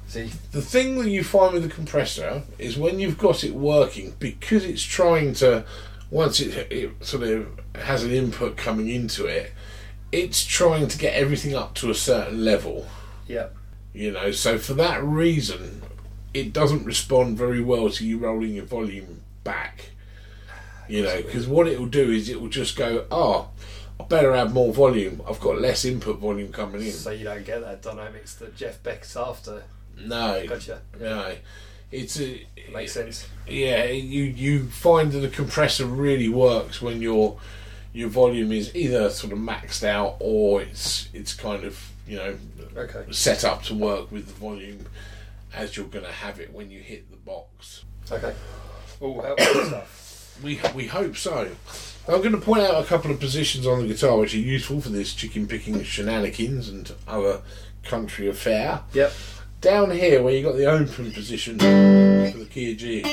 [0.07, 4.15] See, The thing that you find with the compressor is when you've got it working,
[4.17, 5.65] because it's trying to,
[6.09, 9.51] once it, it sort of has an input coming into it,
[10.11, 12.87] it's trying to get everything up to a certain level.
[13.27, 13.49] yeah,
[13.93, 15.83] You know, so for that reason,
[16.33, 19.91] it doesn't respond very well to you rolling your volume back.
[20.89, 23.49] You know, because what it will do is it will just go, oh,
[23.99, 25.21] I better add more volume.
[25.27, 26.91] I've got less input volume coming in.
[26.91, 29.63] so you don't get that dynamics that Jeff Beck's after.
[29.97, 30.81] No, Gotcha.
[30.99, 31.35] no,
[31.91, 33.27] it's a Makes sense.
[33.47, 33.83] yeah.
[33.85, 37.37] You you find that the compressor really works when your
[37.91, 42.35] your volume is either sort of maxed out or it's it's kind of you know
[42.77, 43.03] Okay.
[43.11, 44.85] set up to work with the volume
[45.53, 47.83] as you're going to have it when you hit the box.
[48.09, 48.33] Okay.
[49.01, 49.98] All helpful stuff.
[50.43, 51.51] We we hope so.
[52.07, 54.81] I'm going to point out a couple of positions on the guitar which are useful
[54.81, 57.41] for this chicken picking shenanigans and other
[57.83, 58.81] country affair.
[58.93, 59.13] Yep.
[59.61, 63.03] Down here, where you got the open position for the Kia G.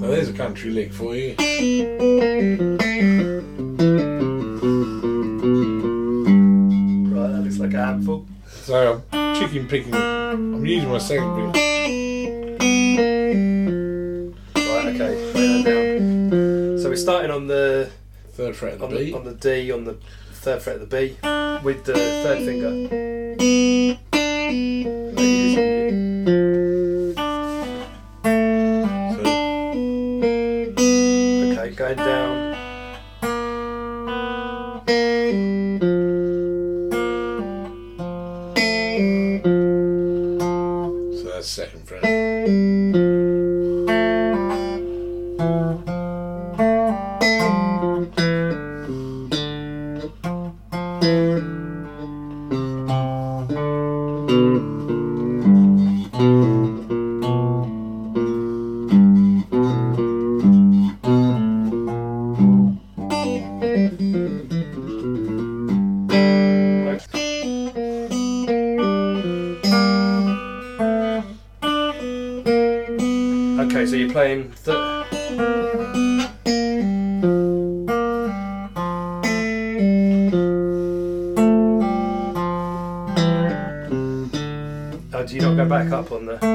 [0.00, 1.36] So there's a country lick for you.
[7.14, 8.26] Right, that looks like a handful.
[8.48, 9.94] So I'm chicken picking.
[9.94, 12.01] I'm using my second finger.
[14.54, 15.32] Right, okay.
[15.34, 16.78] Lay that down.
[16.78, 17.90] So we're starting on the
[18.32, 18.96] Third fret of the on B.
[19.10, 19.96] the, on the D on the
[20.32, 21.16] third fret of the B
[21.62, 22.88] with the third finger.
[29.12, 29.22] So
[31.52, 32.52] Okay, going down.
[41.14, 42.21] So that's second fret
[42.52, 42.81] thank you
[86.14, 86.51] on the?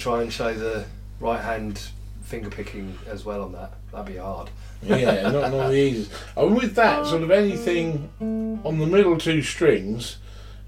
[0.00, 0.84] Try and show the
[1.20, 1.80] right hand
[2.22, 3.72] finger picking as well on that.
[3.92, 4.50] That'd be hard.
[4.82, 6.10] Yeah, not, not the easiest.
[6.36, 8.08] And with that, sort of anything
[8.64, 10.16] on the middle two strings,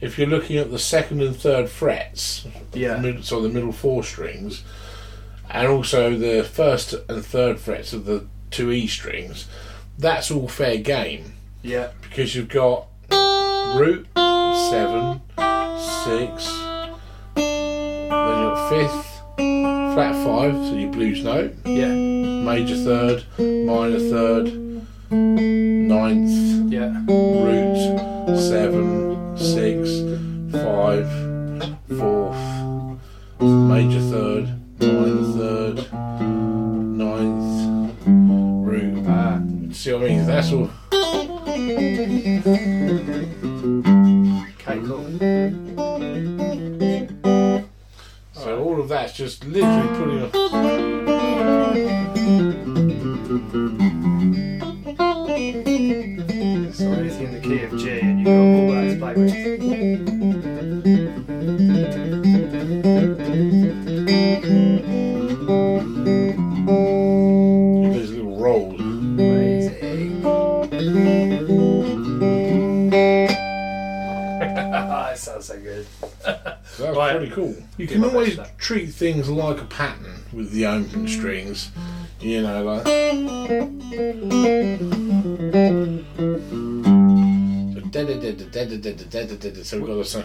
[0.00, 2.98] if you're looking at the second and third frets, Yeah.
[2.98, 4.64] mid, so the middle four strings,
[5.48, 9.46] and also the first and third frets of the two E strings,
[9.98, 11.88] that's all fair game Yeah.
[12.02, 12.86] because you've got
[13.76, 15.20] root seven,
[16.04, 16.50] six,
[17.34, 19.11] then you've got fifth,
[19.94, 21.88] flat five, so your blues note, Yeah.
[21.88, 24.52] major third, minor third,
[25.10, 26.92] ninth, Yeah.
[27.08, 27.76] root,
[28.38, 29.90] seven, six,
[30.52, 31.06] five,
[31.98, 32.36] fourth,
[33.40, 34.48] major third,
[34.80, 35.76] minor third,
[36.96, 37.52] ninth,
[38.06, 39.04] root.
[39.06, 39.40] Ah.
[39.72, 40.26] See what I mean?
[40.26, 40.70] That's all.
[44.54, 45.06] Okay, cool.
[48.82, 50.30] Of that's just literally putting a.
[56.72, 59.14] So anything in the key of G and you've got all that
[60.06, 60.11] to
[76.78, 77.54] That's like, pretty cool.
[77.76, 81.70] You can always treat things like a pattern with the open strings.
[82.18, 82.86] You know, like.
[89.64, 90.24] So we've got a song.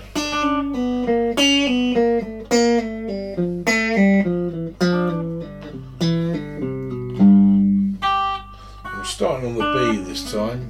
[8.85, 10.69] I'm starting on the B this time.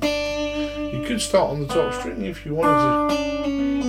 [0.91, 3.86] You could start on the top string if you wanted to.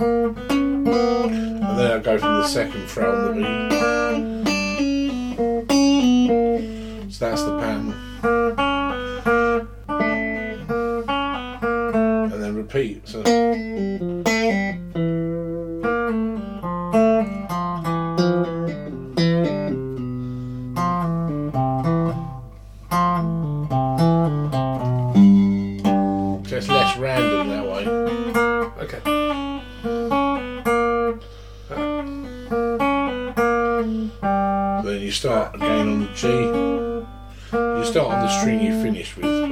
[0.00, 3.32] And then I go from the second fret on the
[5.68, 6.28] B.
[7.10, 7.94] So that's the pattern.
[12.32, 13.08] And then repeat.
[13.08, 13.22] So
[35.08, 36.28] you start again on the G.
[36.28, 39.47] You start on the string you finish with,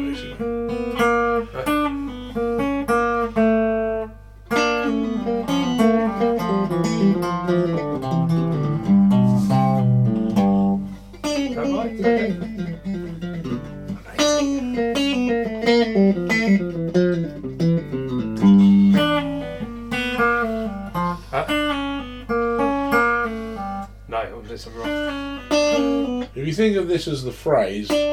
[26.46, 28.06] If you think of this as the phrase, and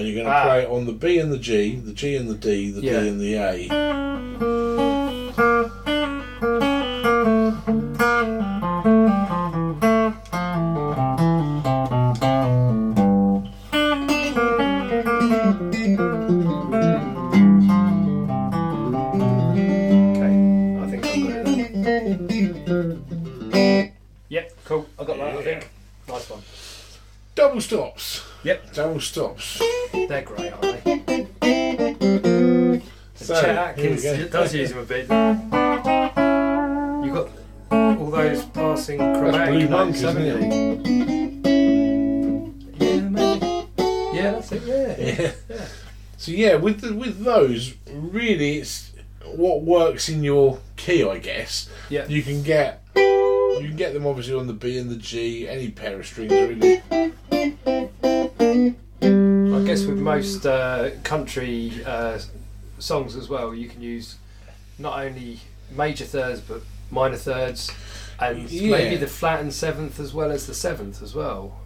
[0.00, 0.42] you're going to Ah.
[0.46, 3.02] play it on the B and the G, the G and the D, the Yeah.
[3.02, 3.68] D and the A.
[29.00, 29.60] Stops.
[29.92, 32.82] They're great, aren't they?
[33.14, 35.08] So, Chet Atkins does use them a bit.
[37.04, 37.28] You've got
[37.70, 40.94] all those passing chromatic notes, isn't haven't you?
[42.78, 43.68] Yeah, maybe.
[44.16, 44.62] Yeah, that's it.
[44.64, 44.96] Yeah.
[44.98, 45.32] Yeah.
[45.48, 45.66] Yeah.
[46.18, 48.92] So yeah, with the, with those, really, it's
[49.24, 51.68] what works in your key, I guess.
[51.88, 52.06] Yeah.
[52.06, 55.70] You can get you can get them obviously on the B and the G, any
[55.70, 56.82] pair of strings really.
[59.02, 62.18] I guess with most uh, country uh,
[62.78, 64.16] songs as well, you can use
[64.78, 65.40] not only
[65.70, 67.70] major thirds but minor thirds,
[68.20, 68.70] and Yeah.
[68.70, 71.60] maybe the flattened seventh as well as the seventh as well.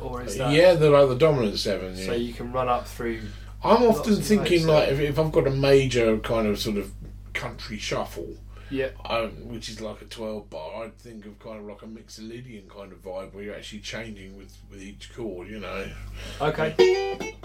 [0.00, 1.96] Or is that Yeah, they're like the dominant seven.
[1.96, 2.06] Yeah.
[2.06, 3.20] so you can run up through?
[3.62, 6.92] I'm often of thinking like if, if I've got a major kind of sort of
[7.34, 8.36] country shuffle,
[8.70, 11.86] Yeah, um, which is like a 12 bar, I'd think of kind of like a
[11.86, 15.88] Mixolydian kind of vibe where you're actually changing with, with each chord, you know.
[16.40, 17.36] okay.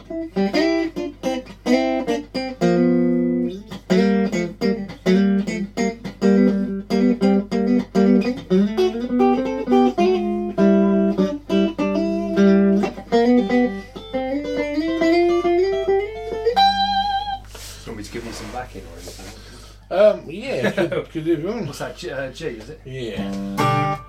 [20.76, 21.66] Could, you want.
[21.68, 21.98] What's that?
[21.98, 22.82] G, uh, G is it?
[22.86, 24.02] Yeah.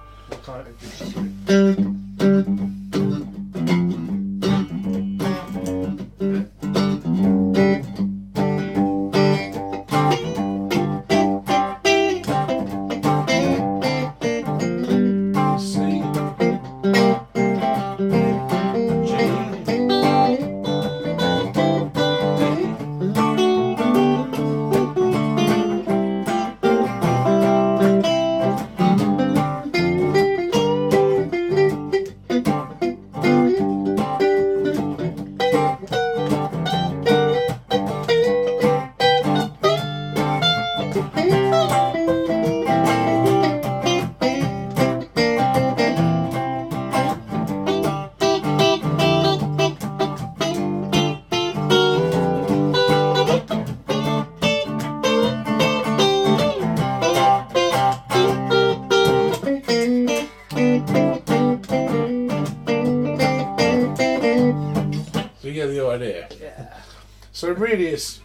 [67.78, 68.20] It's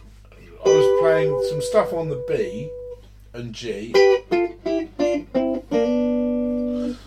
[0.64, 2.70] I was playing some stuff on the B
[3.34, 3.92] and G.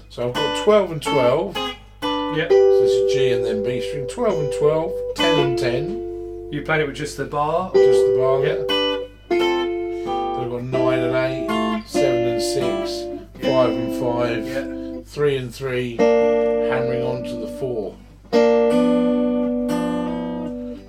[0.09, 1.57] So I've got 12 and 12.
[1.57, 2.47] Yeah.
[2.49, 4.07] So this is G and then B string.
[4.07, 6.49] 12 and 12, 10 and 10.
[6.51, 7.71] You played it with just the bar.
[7.73, 8.53] Just the bar Yeah.
[8.53, 9.07] there.
[9.29, 13.03] Then I've got 9 and 8, 7 and 6,
[13.41, 15.01] 5 and 5, Yeah.
[15.03, 17.95] 3 and 3, hammering on to the 4.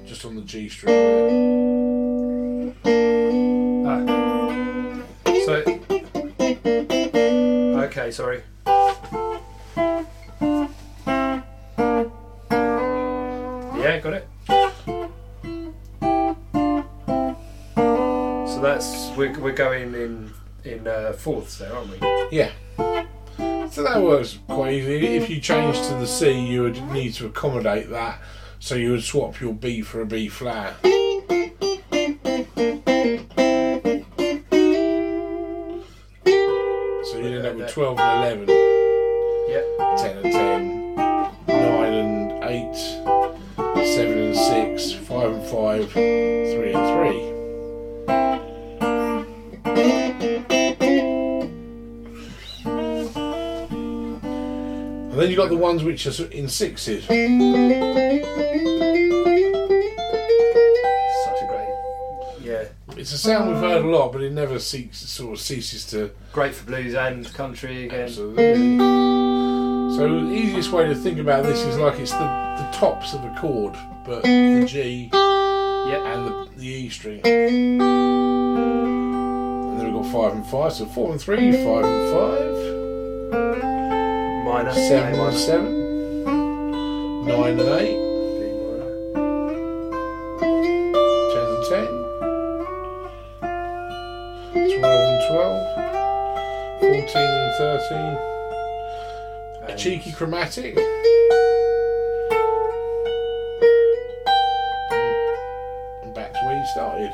[0.07, 1.26] Just on the G string there.
[8.07, 8.43] Okay, sorry.
[13.75, 14.29] Yeah, got it.
[18.47, 20.33] So that's we're, we're going in
[20.63, 21.99] in uh, fourths there, aren't we?
[22.31, 22.53] Yeah.
[23.73, 25.17] So that works quite easily.
[25.17, 28.21] If you change to the C, you would need to accommodate that.
[28.61, 30.77] So you would swap your B for a B flat.
[37.77, 38.49] 12 and 11,
[39.51, 39.61] Yeah.
[39.99, 40.95] 10 and 10,
[41.47, 47.37] 9 and 8, 7 and 6, 5 and 5, 3 and 3.
[55.11, 57.07] And then you've got the ones which are in sixes.
[63.07, 66.11] It's a sound we've heard a lot, but it never ceases, sort of ceases to.
[66.33, 68.01] Great for blues and country again.
[68.01, 68.79] Absolutely.
[69.97, 73.23] So the easiest way to think about this is like it's the, the tops of
[73.23, 76.03] a chord, but the G Yep.
[76.05, 77.21] and the, the E string.
[77.25, 77.81] And
[79.79, 82.57] then we've got five and five, so four and three, five and five,
[84.45, 84.73] Minor.
[84.75, 86.25] seven and seven,
[87.25, 88.06] nine and eight,
[95.29, 97.99] 12, 14 and 13.
[99.62, 100.77] A cheeky chromatic.
[106.03, 107.12] And back to where you started.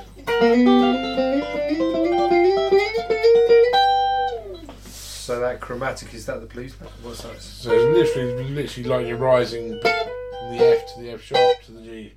[4.84, 6.74] So that chromatic, is that the blues?
[7.02, 7.40] What's that?
[7.40, 11.72] So it's literally, literally like you're rising from the F to the F sharp to
[11.72, 12.12] the G.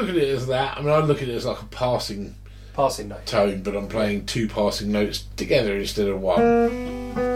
[0.00, 0.76] look at it as that.
[0.78, 2.34] I mean, I look at it as like a passing
[2.74, 3.26] Passing note.
[3.26, 7.27] tone, but I'm playing two passing notes together instead of one.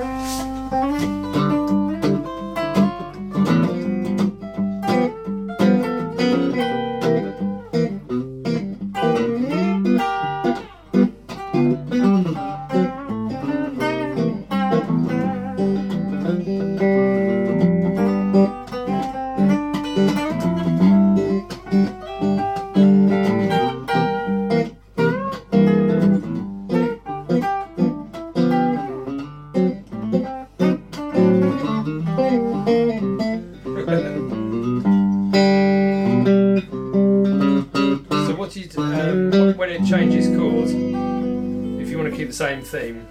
[42.72, 43.06] Same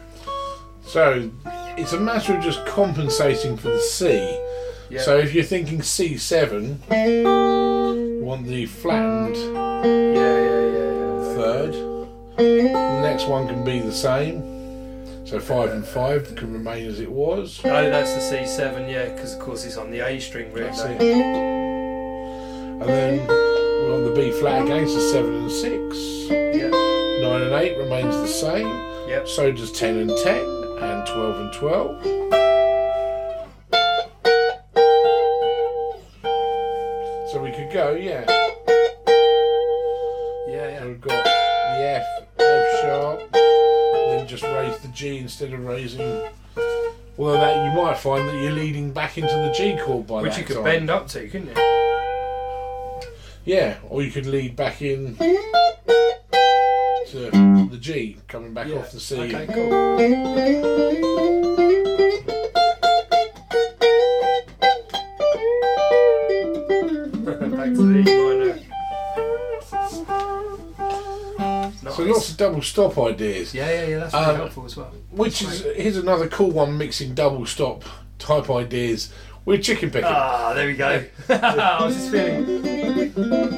[0.81, 1.29] So
[1.77, 4.39] it's a matter of just compensating for the C.
[4.99, 11.35] So if you're thinking C7, you want the flattened yeah, yeah, yeah, yeah.
[11.35, 11.73] third.
[12.37, 14.41] The next one can be the same.
[15.25, 17.61] So five and five can remain as it was.
[17.63, 20.67] Oh, that's the C7, yeah, because of course it's on the A string, really.
[20.67, 21.01] That's it.
[22.81, 25.97] And then we're on the B flat again, so seven and six.
[26.29, 26.69] Yeah,
[27.21, 28.90] Nine and eight remains the same.
[29.11, 29.27] Yep.
[29.27, 32.01] So does ten and ten, and twelve and twelve.
[37.31, 38.25] So we could go, yeah.
[40.49, 42.05] Yeah, So we've got the F,
[42.39, 46.01] F sharp, then just raise the G instead of raising.
[47.17, 50.23] Although that you might find that you're leading back into the G chord by that.
[50.23, 50.63] Which that you could time.
[50.65, 51.53] bend up to, couldn't you?
[53.45, 55.15] Yeah, or you could lead back in
[57.07, 57.50] to
[57.81, 58.75] G, coming back yeah.
[58.77, 59.19] off the C.
[59.19, 61.01] Okay, cool.
[66.41, 68.59] Back to the minor.
[71.83, 71.95] Nice.
[71.95, 73.53] So lots of double stop ideas.
[73.53, 73.97] yeah, yeah, yeah.
[73.99, 74.91] That's really Um, helpful as well.
[75.11, 77.83] Which is here's another cool one mixing double stop
[78.17, 79.11] type ideas
[79.45, 80.09] with chicken picking.
[80.11, 81.03] Ah, there we go.
[81.29, 83.50] I was just feeling.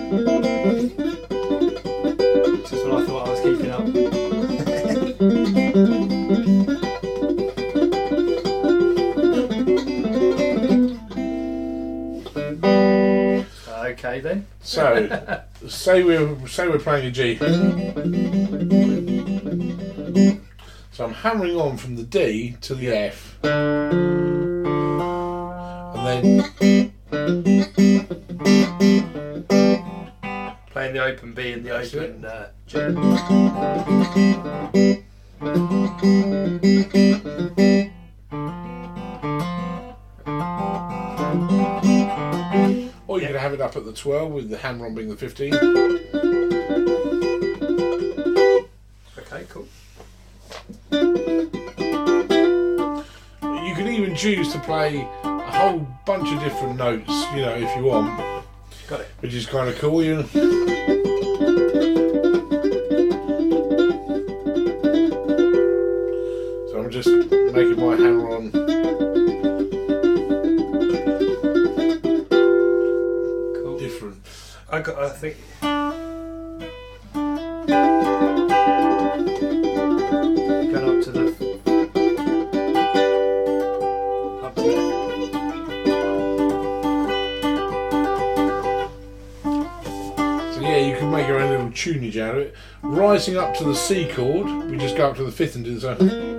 [14.13, 14.45] Okay then.
[14.61, 15.09] So
[15.67, 17.35] say we're say we're playing a G.
[20.91, 23.39] So I'm hammering on from the D to the F.
[23.43, 24.65] And
[26.05, 26.43] then
[30.69, 32.77] Playing the open B and the That's open uh, G.
[43.13, 43.31] or you Yeah.
[43.33, 45.53] could have it up at the 12 with the hammer on being the 15.
[49.19, 49.67] Okay, cool.
[53.65, 57.75] You can even choose to play a whole bunch of different notes, you know, if
[57.77, 58.17] you want,
[58.87, 59.07] Got it.
[59.19, 60.03] which is kind of cool.
[60.03, 61.33] You know.
[66.69, 68.62] So I'm just making my hammer on.
[74.73, 74.97] I got.
[74.97, 75.37] I think.
[80.71, 81.25] Going up to the.
[84.41, 84.73] Up to there.
[90.53, 92.55] So yeah, you can make your own little tunage out of it.
[92.81, 95.77] Rising up to the C chord, we just go up to the fifth and do
[95.77, 96.32] the same.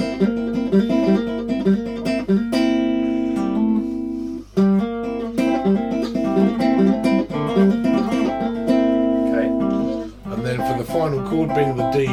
[11.04, 12.06] final chord being the D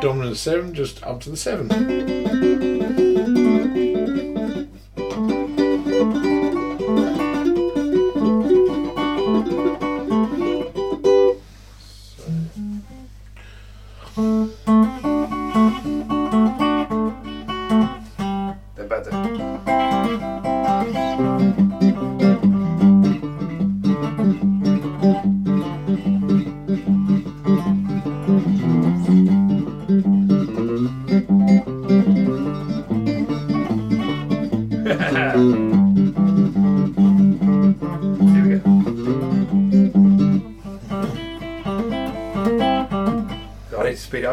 [0.00, 2.31] dominant 7, just up to the 7.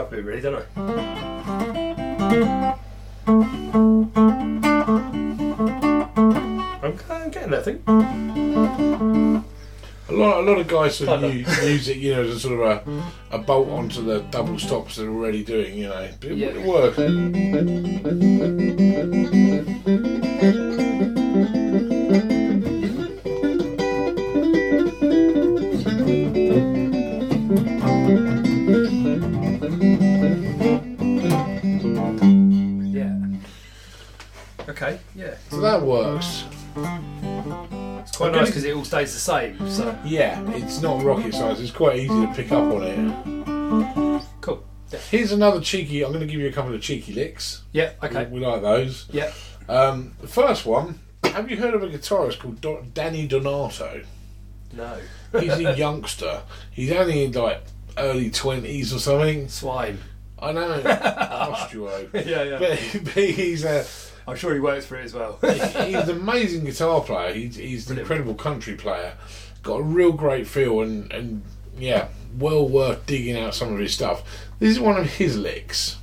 [0.09, 1.79] Up really, don't I?
[5.61, 7.83] I'm, I'm getting that thing.
[7.87, 7.91] A
[10.13, 12.59] lot a lot of guys sort of use, use it, you know, as a sort
[12.59, 13.03] of a,
[13.35, 16.09] a bolt onto the double stops they're already doing, you know.
[16.19, 16.47] But it, Yeah.
[16.47, 16.97] it works.
[39.25, 39.69] The same.
[39.69, 41.59] So Yeah, it's not rocket science.
[41.59, 44.23] It's quite easy to pick up on it.
[44.41, 44.63] cool.
[45.11, 46.03] Here's another cheeky.
[46.03, 47.63] I'm going to give you a couple of cheeky licks.
[47.71, 47.91] Yeah.
[48.03, 48.25] Okay.
[48.25, 49.07] We, we like those.
[49.11, 49.31] Yeah.
[49.67, 50.99] Um, the first one.
[51.23, 54.03] Have you heard of a guitarist called Danny Donato?
[54.73, 54.97] No.
[55.39, 56.41] He's a youngster.
[56.71, 57.61] He's only in like
[57.97, 59.47] early twenties or something.
[59.47, 59.99] Swine.
[60.41, 62.07] I know, Austro.
[62.13, 62.43] yeah.
[62.43, 62.59] Yeah.
[62.59, 63.85] But, but he's a
[64.29, 65.39] I'm sure he works for it as well.
[65.41, 67.33] he's an amazing guitar player.
[67.33, 69.13] He's he's an incredible country player.
[69.63, 71.43] Got a real great feel and and
[71.77, 72.07] yeah,
[72.37, 74.23] well worth digging out some of his stuff.
[74.59, 75.97] This is one of his licks.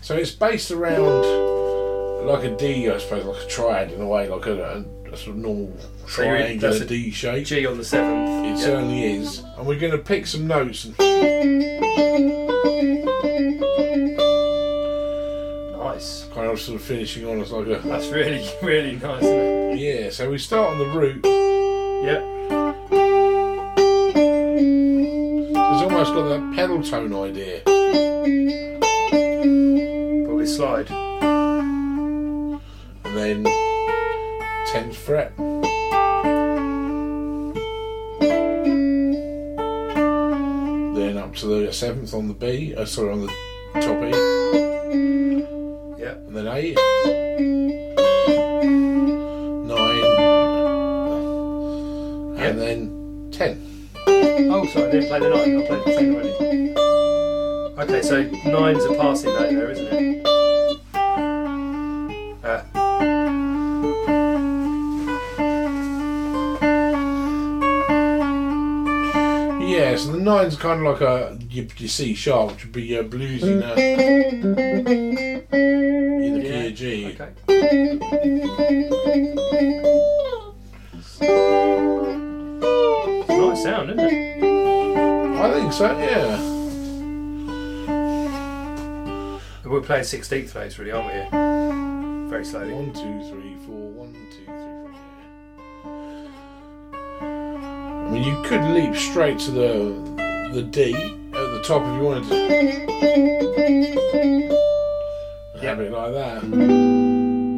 [0.00, 4.28] So it's based around like a D, I suppose, like a triad in a way,
[4.28, 5.76] like a, a, sort of normal
[6.06, 7.46] So triangular a D shape.
[7.46, 8.46] G on the seventh.
[8.46, 8.56] It Yeah.
[8.56, 9.38] certainly is.
[9.56, 10.96] And we're going to pick some notes and
[16.58, 16.66] Nice.
[16.66, 19.22] sort of finishing on as like a That's really, really nice.
[19.22, 19.78] Isn't it?
[19.78, 20.10] yeah.
[20.10, 21.24] So we start on the root.
[21.24, 22.22] Yeah.
[25.72, 27.60] It's almost got that pedal tone idea.
[30.24, 30.90] Probably slide.
[33.04, 33.44] And then
[34.66, 35.32] tenth fret.
[40.96, 42.74] Then up to the seventh on the B.
[42.74, 43.32] Uh, sorry, on the
[43.80, 44.37] top E.
[46.60, 46.74] Yeah.
[47.04, 47.68] And then.
[49.66, 50.04] Nine.
[52.36, 52.46] Yeah.
[52.46, 52.78] And then
[53.30, 53.52] ten.
[54.50, 55.62] Oh, sorry, I didn't play the nine.
[55.62, 56.32] I played the ten already.
[57.92, 60.26] Okay, so nine's a passing note there, isn't it?
[62.44, 62.62] Uh,
[69.60, 72.84] Yeah, so the nine's kind of like a your, your C sharp, which would be
[72.84, 73.76] your bluesy note
[89.88, 91.12] playing sixteenth notes, really, aren't we?
[91.14, 91.28] Here?
[92.28, 92.74] Very slowly.
[92.74, 93.88] One, two, three, four.
[93.92, 94.90] One, two, three, four.
[97.22, 99.94] I mean, you could leap straight to the
[100.52, 102.34] the D at the top if you wanted to.
[105.62, 107.48] Have it like that.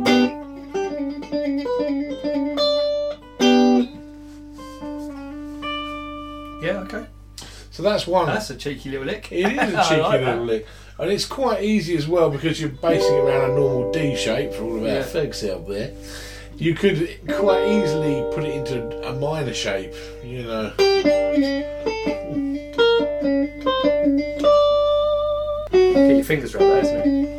[6.63, 7.07] Yeah, okay.
[7.71, 8.27] So that's one.
[8.27, 9.33] That's a cheeky little lick.
[9.33, 10.39] It is a cheeky like that.
[10.39, 10.67] little lick.
[11.01, 14.53] And it's quite easy as well because you're basing it around a normal D shape
[14.53, 15.55] for all of our Yeah.
[15.55, 15.93] out there.
[16.59, 20.73] You could quite easily put it into a minor shape, you know.
[25.73, 27.31] Get your fingers around that, isn't it?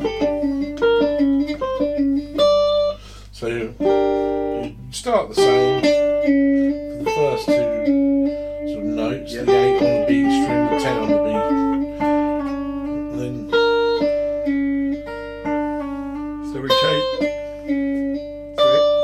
[3.31, 5.70] So you start the same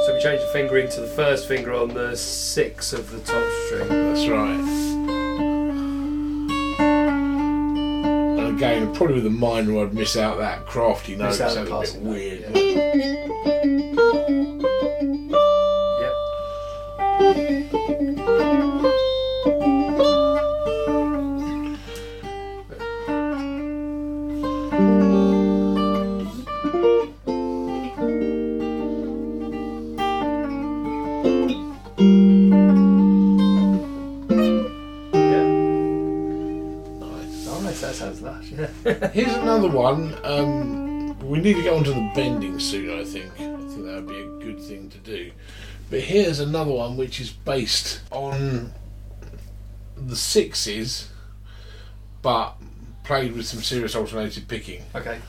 [0.06, 3.44] So we change the fingering to the first finger on the six of the top
[3.66, 3.88] string.
[3.88, 4.60] that's right.
[8.40, 11.28] And again, probably with the minor, I'd miss out that crafty note.
[11.28, 12.56] Miss out a bit passing note, weird.
[12.56, 13.77] Yep.
[39.88, 40.18] One.
[40.24, 43.00] Um, we need to get onto the bending soon.
[43.00, 43.32] I think.
[43.34, 45.32] I think that would be a good thing to do.
[45.90, 48.74] But here's another one which is based on
[49.96, 51.10] the sixes,
[52.22, 52.56] but
[53.04, 54.84] played with some serious alternated picking.
[54.94, 55.20] Okay.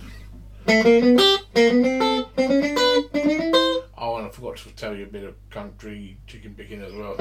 [4.00, 7.16] Oh, and I forgot to tell you a bit of country chicken picking as well.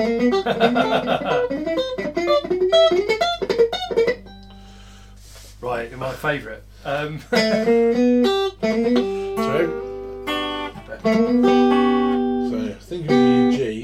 [5.62, 5.92] Right.
[5.98, 6.62] My favourite.
[6.86, 7.20] Um,
[11.04, 13.84] So, so think of your G.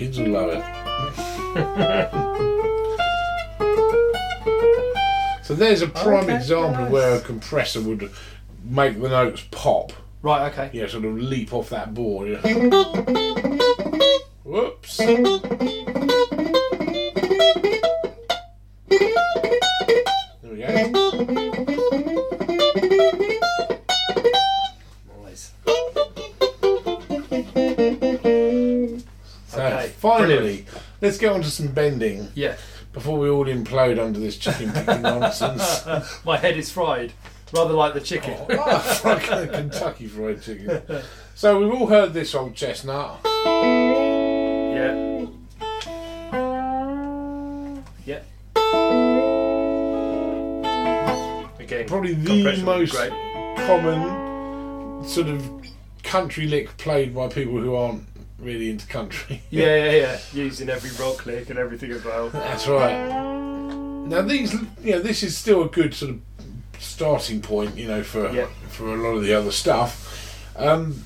[0.00, 0.64] Kids will love it.
[5.44, 6.90] so there's a prime Okay, example nice.
[6.90, 8.10] where a compressor would
[8.64, 9.92] make the notes pop.
[10.22, 10.50] Right.
[10.52, 10.70] Okay.
[10.72, 12.28] Yeah, sort of leap off that board.
[12.30, 12.40] Yeah.
[14.44, 15.00] Whoops.
[31.00, 32.56] Let's get on to some bending Yeah.
[32.92, 35.84] before we all implode under this chicken picking nonsense.
[36.24, 37.12] My head is fried,
[37.52, 38.34] rather like the chicken.
[38.50, 40.82] Oh, oh like a Kentucky Fried Chicken.
[41.34, 43.20] So we've all heard this old chestnut.
[43.24, 45.26] Yeah.
[48.06, 48.20] Yeah.
[51.58, 52.94] Again, Probably the compression would be most
[53.66, 55.48] common sort of
[56.02, 58.04] country lick played by people who aren't
[58.40, 59.42] really into country.
[59.50, 60.18] Yeah, yeah, yeah.
[60.32, 62.30] Using every rock lick and everything as well.
[62.30, 63.08] That's right.
[64.06, 66.20] Now these, you know, this is still a good sort of
[66.78, 68.46] starting point, you know, for Yeah.
[68.68, 70.52] for a lot of the other stuff.
[70.56, 71.04] Um,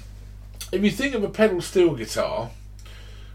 [0.72, 2.50] if you think of a pedal steel guitar,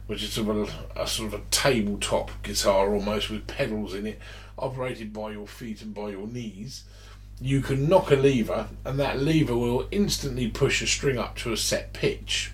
[0.08, 4.08] which is sort of a, a sort of a tabletop guitar almost with pedals in
[4.08, 4.20] it,
[4.58, 6.84] operated by your feet and by your knees,
[7.40, 11.54] you can knock a lever, and that lever will instantly push a string up to
[11.54, 12.52] a set pitch.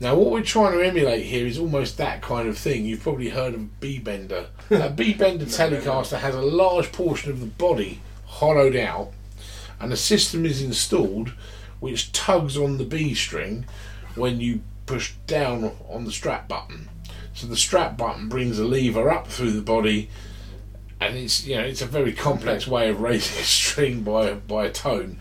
[0.00, 2.84] Now, what we're trying to emulate here is almost that kind of thing.
[2.84, 4.46] You've probably heard of B bender.
[4.70, 9.12] A B bender Telecaster has a large portion of the body hollowed out,
[9.80, 11.32] and a system is installed
[11.80, 13.66] which tugs on the B string
[14.14, 16.88] when you push down on the strap button.
[17.34, 20.08] So the strap button brings a lever up through the body,
[21.00, 24.66] and it's you know it's a very complex way of raising a string by by
[24.66, 25.18] a tone,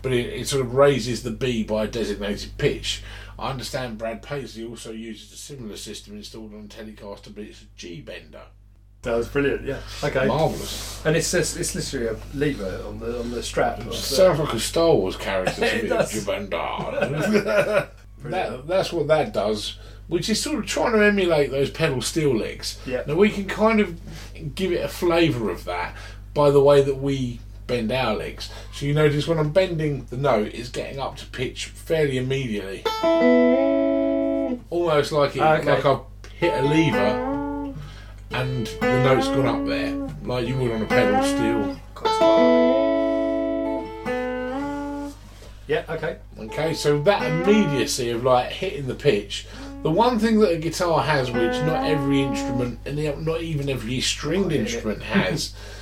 [0.00, 3.02] but it, it sort of raises the B by a designated pitch.
[3.38, 7.66] I understand Brad Paisley also uses a similar system installed on Telecaster, but it's a
[7.76, 8.42] G bender.
[9.02, 9.62] That was brilliant.
[9.64, 9.78] Yeah.
[10.02, 10.26] Okay.
[10.26, 11.04] Marvelous.
[11.06, 13.78] And it's just, it's literally a lever on the on the strap.
[13.78, 16.12] the- Sounds like a Star Wars character It does.
[18.24, 19.78] That, that's what that does,
[20.08, 22.80] which is sort of trying to emulate those pedal steel legs.
[22.84, 23.02] Yeah.
[23.06, 24.00] Now we can kind of
[24.56, 25.94] give it a flavour of that
[26.34, 28.50] by the way that we bend our legs.
[28.72, 32.84] So you notice when I'm bending the note, it's getting up to pitch fairly immediately,
[34.70, 35.64] almost like it, okay.
[35.64, 35.98] like I
[36.34, 37.74] hit a lever
[38.30, 39.94] and the note's gone up there,
[40.24, 41.76] like you would on a pedal steel.
[45.66, 45.84] Yeah.
[45.88, 46.18] Okay.
[46.38, 49.46] Okay, so that immediacy of like hitting the pitch.
[49.82, 54.00] The one thing that a guitar has, which not every instrument, and not even every
[54.00, 55.54] stringed Oh, instrument has,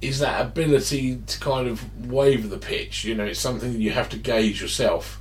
[0.00, 3.04] is that ability to kind of wave the pitch.
[3.04, 5.20] You know, it's something that you have to gauge yourself,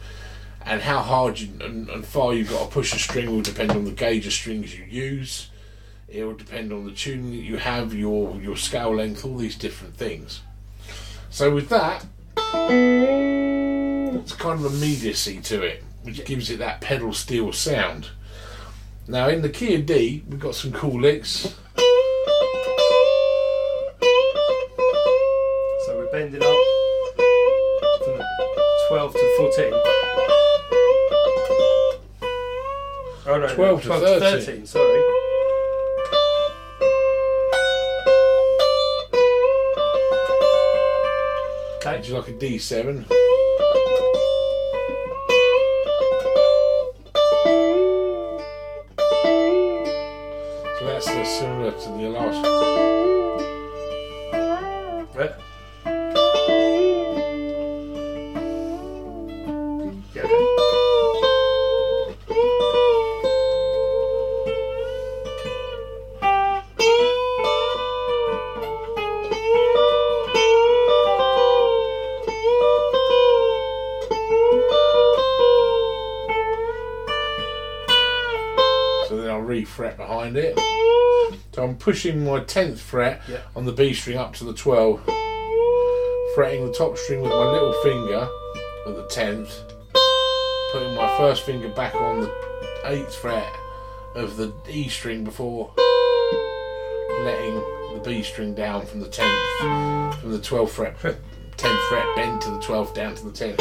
[0.65, 3.71] and how hard you, and, and far you've got to push a string will depend
[3.71, 5.49] on the gauge of strings you use.
[6.07, 9.55] It will depend on the tuning that you have, your your scale length, all these
[9.55, 10.41] different things.
[11.29, 12.05] So with that,
[14.15, 18.09] it's kind of immediacy to it, which gives it that pedal steel sound.
[19.07, 21.55] Now in the key of D, we've got some cool licks.
[29.39, 29.71] 14.
[33.25, 34.19] Oh no, 12 to 13.
[34.19, 34.65] 13.
[34.65, 35.01] Sorry.
[41.77, 41.95] Okay.
[41.95, 43.05] Would you like a D7?
[50.79, 52.88] So that's similar to the last.
[81.79, 83.39] Pushing my 10th fret Yeah.
[83.55, 85.01] on the B string up to the 12,
[86.35, 88.27] fretting the top string with my little finger
[88.87, 89.49] at the 10th,
[90.71, 92.31] putting my first finger back on the
[92.85, 93.51] 8th fret
[94.15, 95.71] of the E string before
[97.23, 97.55] letting
[97.93, 100.97] the B string down from the 10th, from the 12th fret,
[101.57, 103.57] 10th fret bend to the 12th down to the 10th.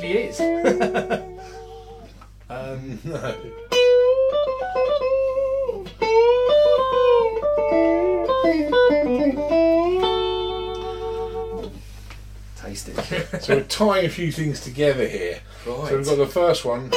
[0.00, 0.40] Actually is.
[2.48, 3.34] um, No.
[12.56, 12.92] tasty.
[13.40, 15.40] So we're tying a few things together here.
[15.66, 15.88] Right.
[15.88, 16.90] So we've got the first one.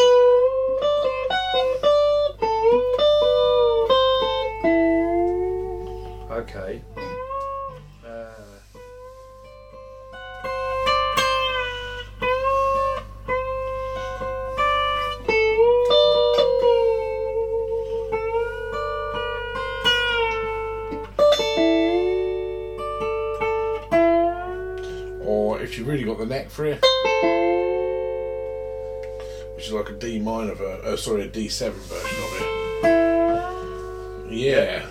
[31.04, 32.34] Sorry, a D7 version of
[32.80, 34.32] it.
[34.32, 34.86] Yeah.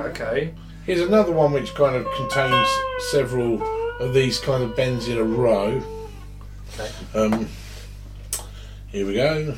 [0.00, 0.52] okay.
[0.84, 2.66] Here's another one which kind of contains
[3.12, 3.62] several
[4.00, 5.80] of these kind of bends in a row.
[6.74, 6.90] Okay.
[7.14, 7.48] Um,
[8.88, 9.56] here we go.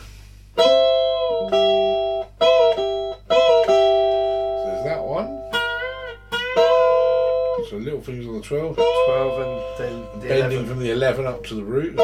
[8.46, 8.76] 12.
[8.76, 10.66] 12 and then the Bending 11.
[10.68, 11.98] from the 11 up to the root.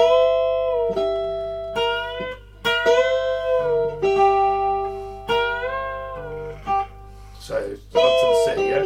[7.39, 8.83] So up to the C, yeah?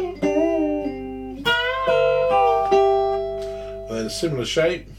[3.89, 4.96] And then a similar shape.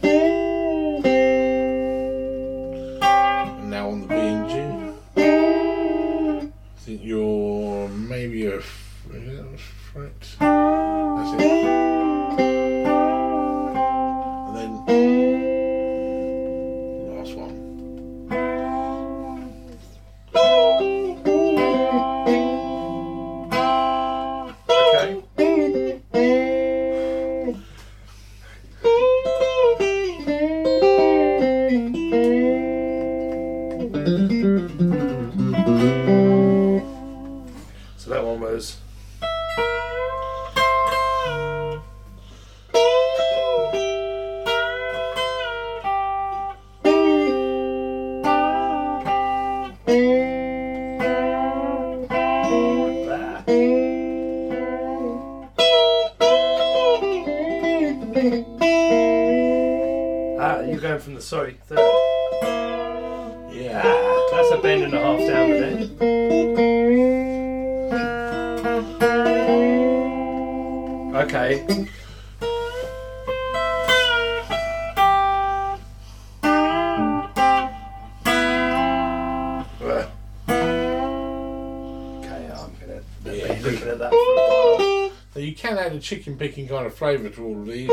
[86.08, 87.90] Chicken picking kind of flavour to all of these,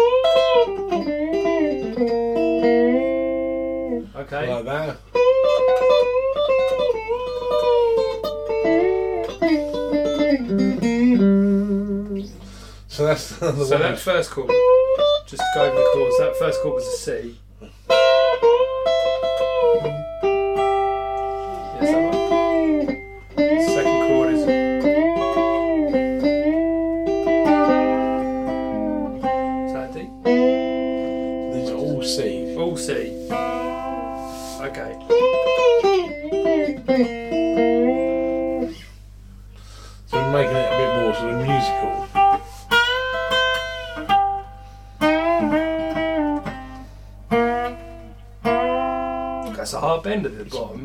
[4.15, 4.47] Okay.
[4.53, 4.97] like that.
[12.87, 14.49] So that's the So that first chord,
[15.27, 17.37] just to go over the chords, that first chord was a C.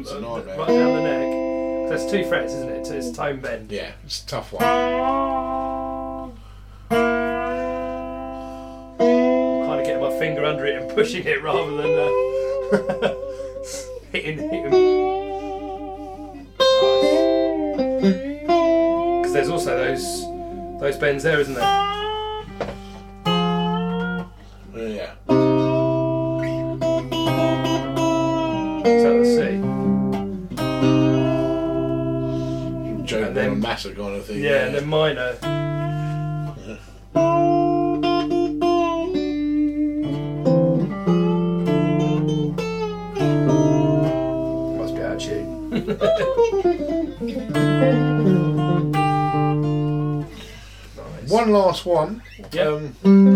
[0.00, 1.88] it's right down the neck.
[1.90, 2.88] That's two frets, isn't it?
[2.88, 3.70] It's a tone bend.
[3.70, 4.62] Yeah, it's a tough one.
[4.62, 6.32] I'm
[9.66, 13.14] kind of getting my finger under it and pushing it rather than uh,
[14.12, 14.70] hitting hitting.
[16.58, 17.10] Nice.
[19.24, 20.24] Cause there's also those
[20.80, 21.86] those bends there, isn't there?
[24.76, 25.14] Yeah.
[33.86, 34.42] And kind of thing.
[34.42, 35.32] Yeah, and then minor.
[44.76, 45.70] Must be out of tune.
[50.96, 51.30] nice.
[51.30, 52.22] One last one.
[52.52, 52.66] Yep.
[52.66, 53.29] Um,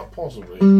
[0.00, 0.79] quite possibly.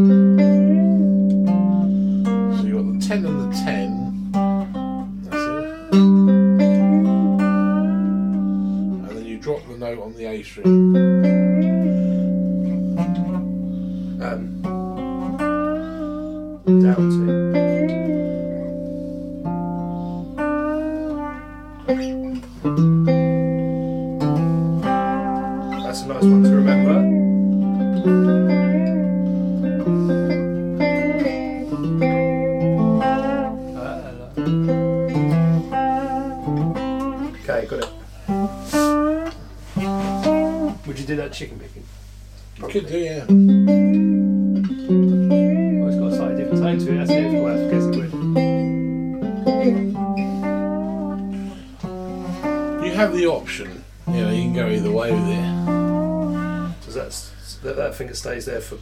[58.21, 58.77] Stays there for.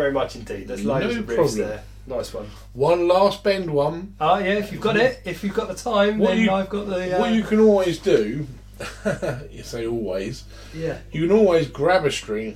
[0.00, 0.66] Very much indeed.
[0.68, 1.58] There's loads No of riffs problem.
[1.58, 1.82] there.
[2.06, 2.46] Nice one.
[2.72, 4.14] One last bend one.
[4.18, 6.70] Ah, yeah, if you've got it, if you've got the time, What then you- I've
[6.70, 7.16] got the.
[7.16, 8.46] Uh, What you can always do,
[9.50, 10.44] you say always,
[10.74, 10.98] yeah.
[11.12, 12.54] you can always grab a string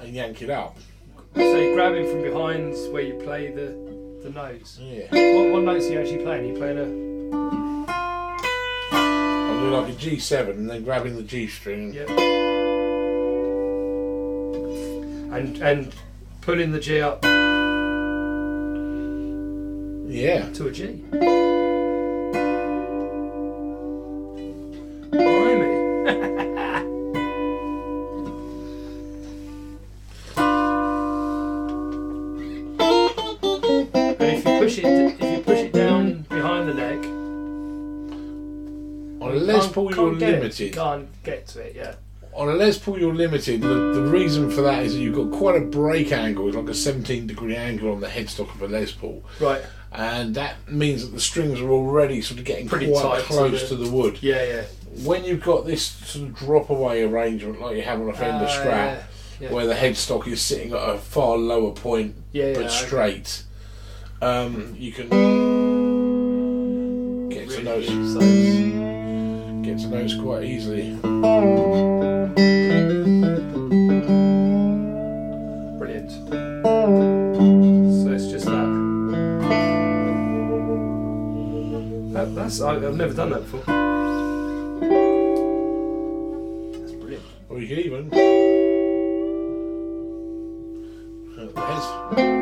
[0.00, 0.76] and yank it up.
[1.34, 3.74] So you grab him from behind where you play the,
[4.22, 4.78] the notes.
[4.80, 5.06] Yeah.
[5.36, 6.44] What, what notes are you actually playing?
[6.44, 6.86] Are you playing a.
[8.96, 11.92] I'll do like a G7 and then grabbing the G string.
[11.92, 12.06] Yeah.
[15.32, 15.94] And, and
[16.40, 17.22] pulling the G up
[20.12, 20.50] Yeah.
[20.54, 21.04] to a G.
[32.92, 37.04] And if you push it, if you push it down behind the neck,
[39.22, 40.40] On Les Paul, can't you're get it.
[40.40, 40.72] limited.
[40.72, 41.94] Can't get to it, yeah.
[42.40, 43.60] On a Les Paul, you're limited.
[43.60, 46.48] The, the reason for that is that you've got quite a break angle.
[46.48, 49.22] It's like a 17 degree angle on the headstock of a Les Paul.
[49.38, 49.60] Right.
[49.92, 53.24] And that means that the strings are already sort of getting Pretty quite tight to
[53.26, 54.18] close the- to the wood.
[54.22, 54.62] Yeah, yeah.
[55.04, 58.46] When you've got this sort of drop away arrangement like you have on a Fender
[58.46, 59.02] Uh, Strat, yeah,
[59.40, 59.52] yeah.
[59.52, 63.42] where the headstock is sitting at a far lower point Yeah, but straight,
[64.22, 65.10] um, you can
[67.28, 68.24] get to Really notes use those.
[69.66, 70.96] get to notes quite easily.
[75.78, 76.10] Brilliant.
[78.02, 78.68] So it's just that.
[82.14, 83.60] that that's I, I've never done that before.
[86.78, 87.24] That's brilliant.
[87.50, 88.10] Or you can even
[91.36, 92.39] uh,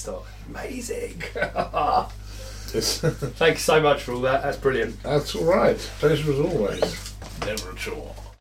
[0.00, 0.24] behind the headstock.
[0.48, 1.22] Amazing.
[2.72, 4.42] Just- Thank you so much for all that.
[4.42, 5.02] That's brilliant.
[5.02, 5.76] That's all right.
[5.98, 7.14] Pleasure as always.
[7.40, 8.14] Never a chore.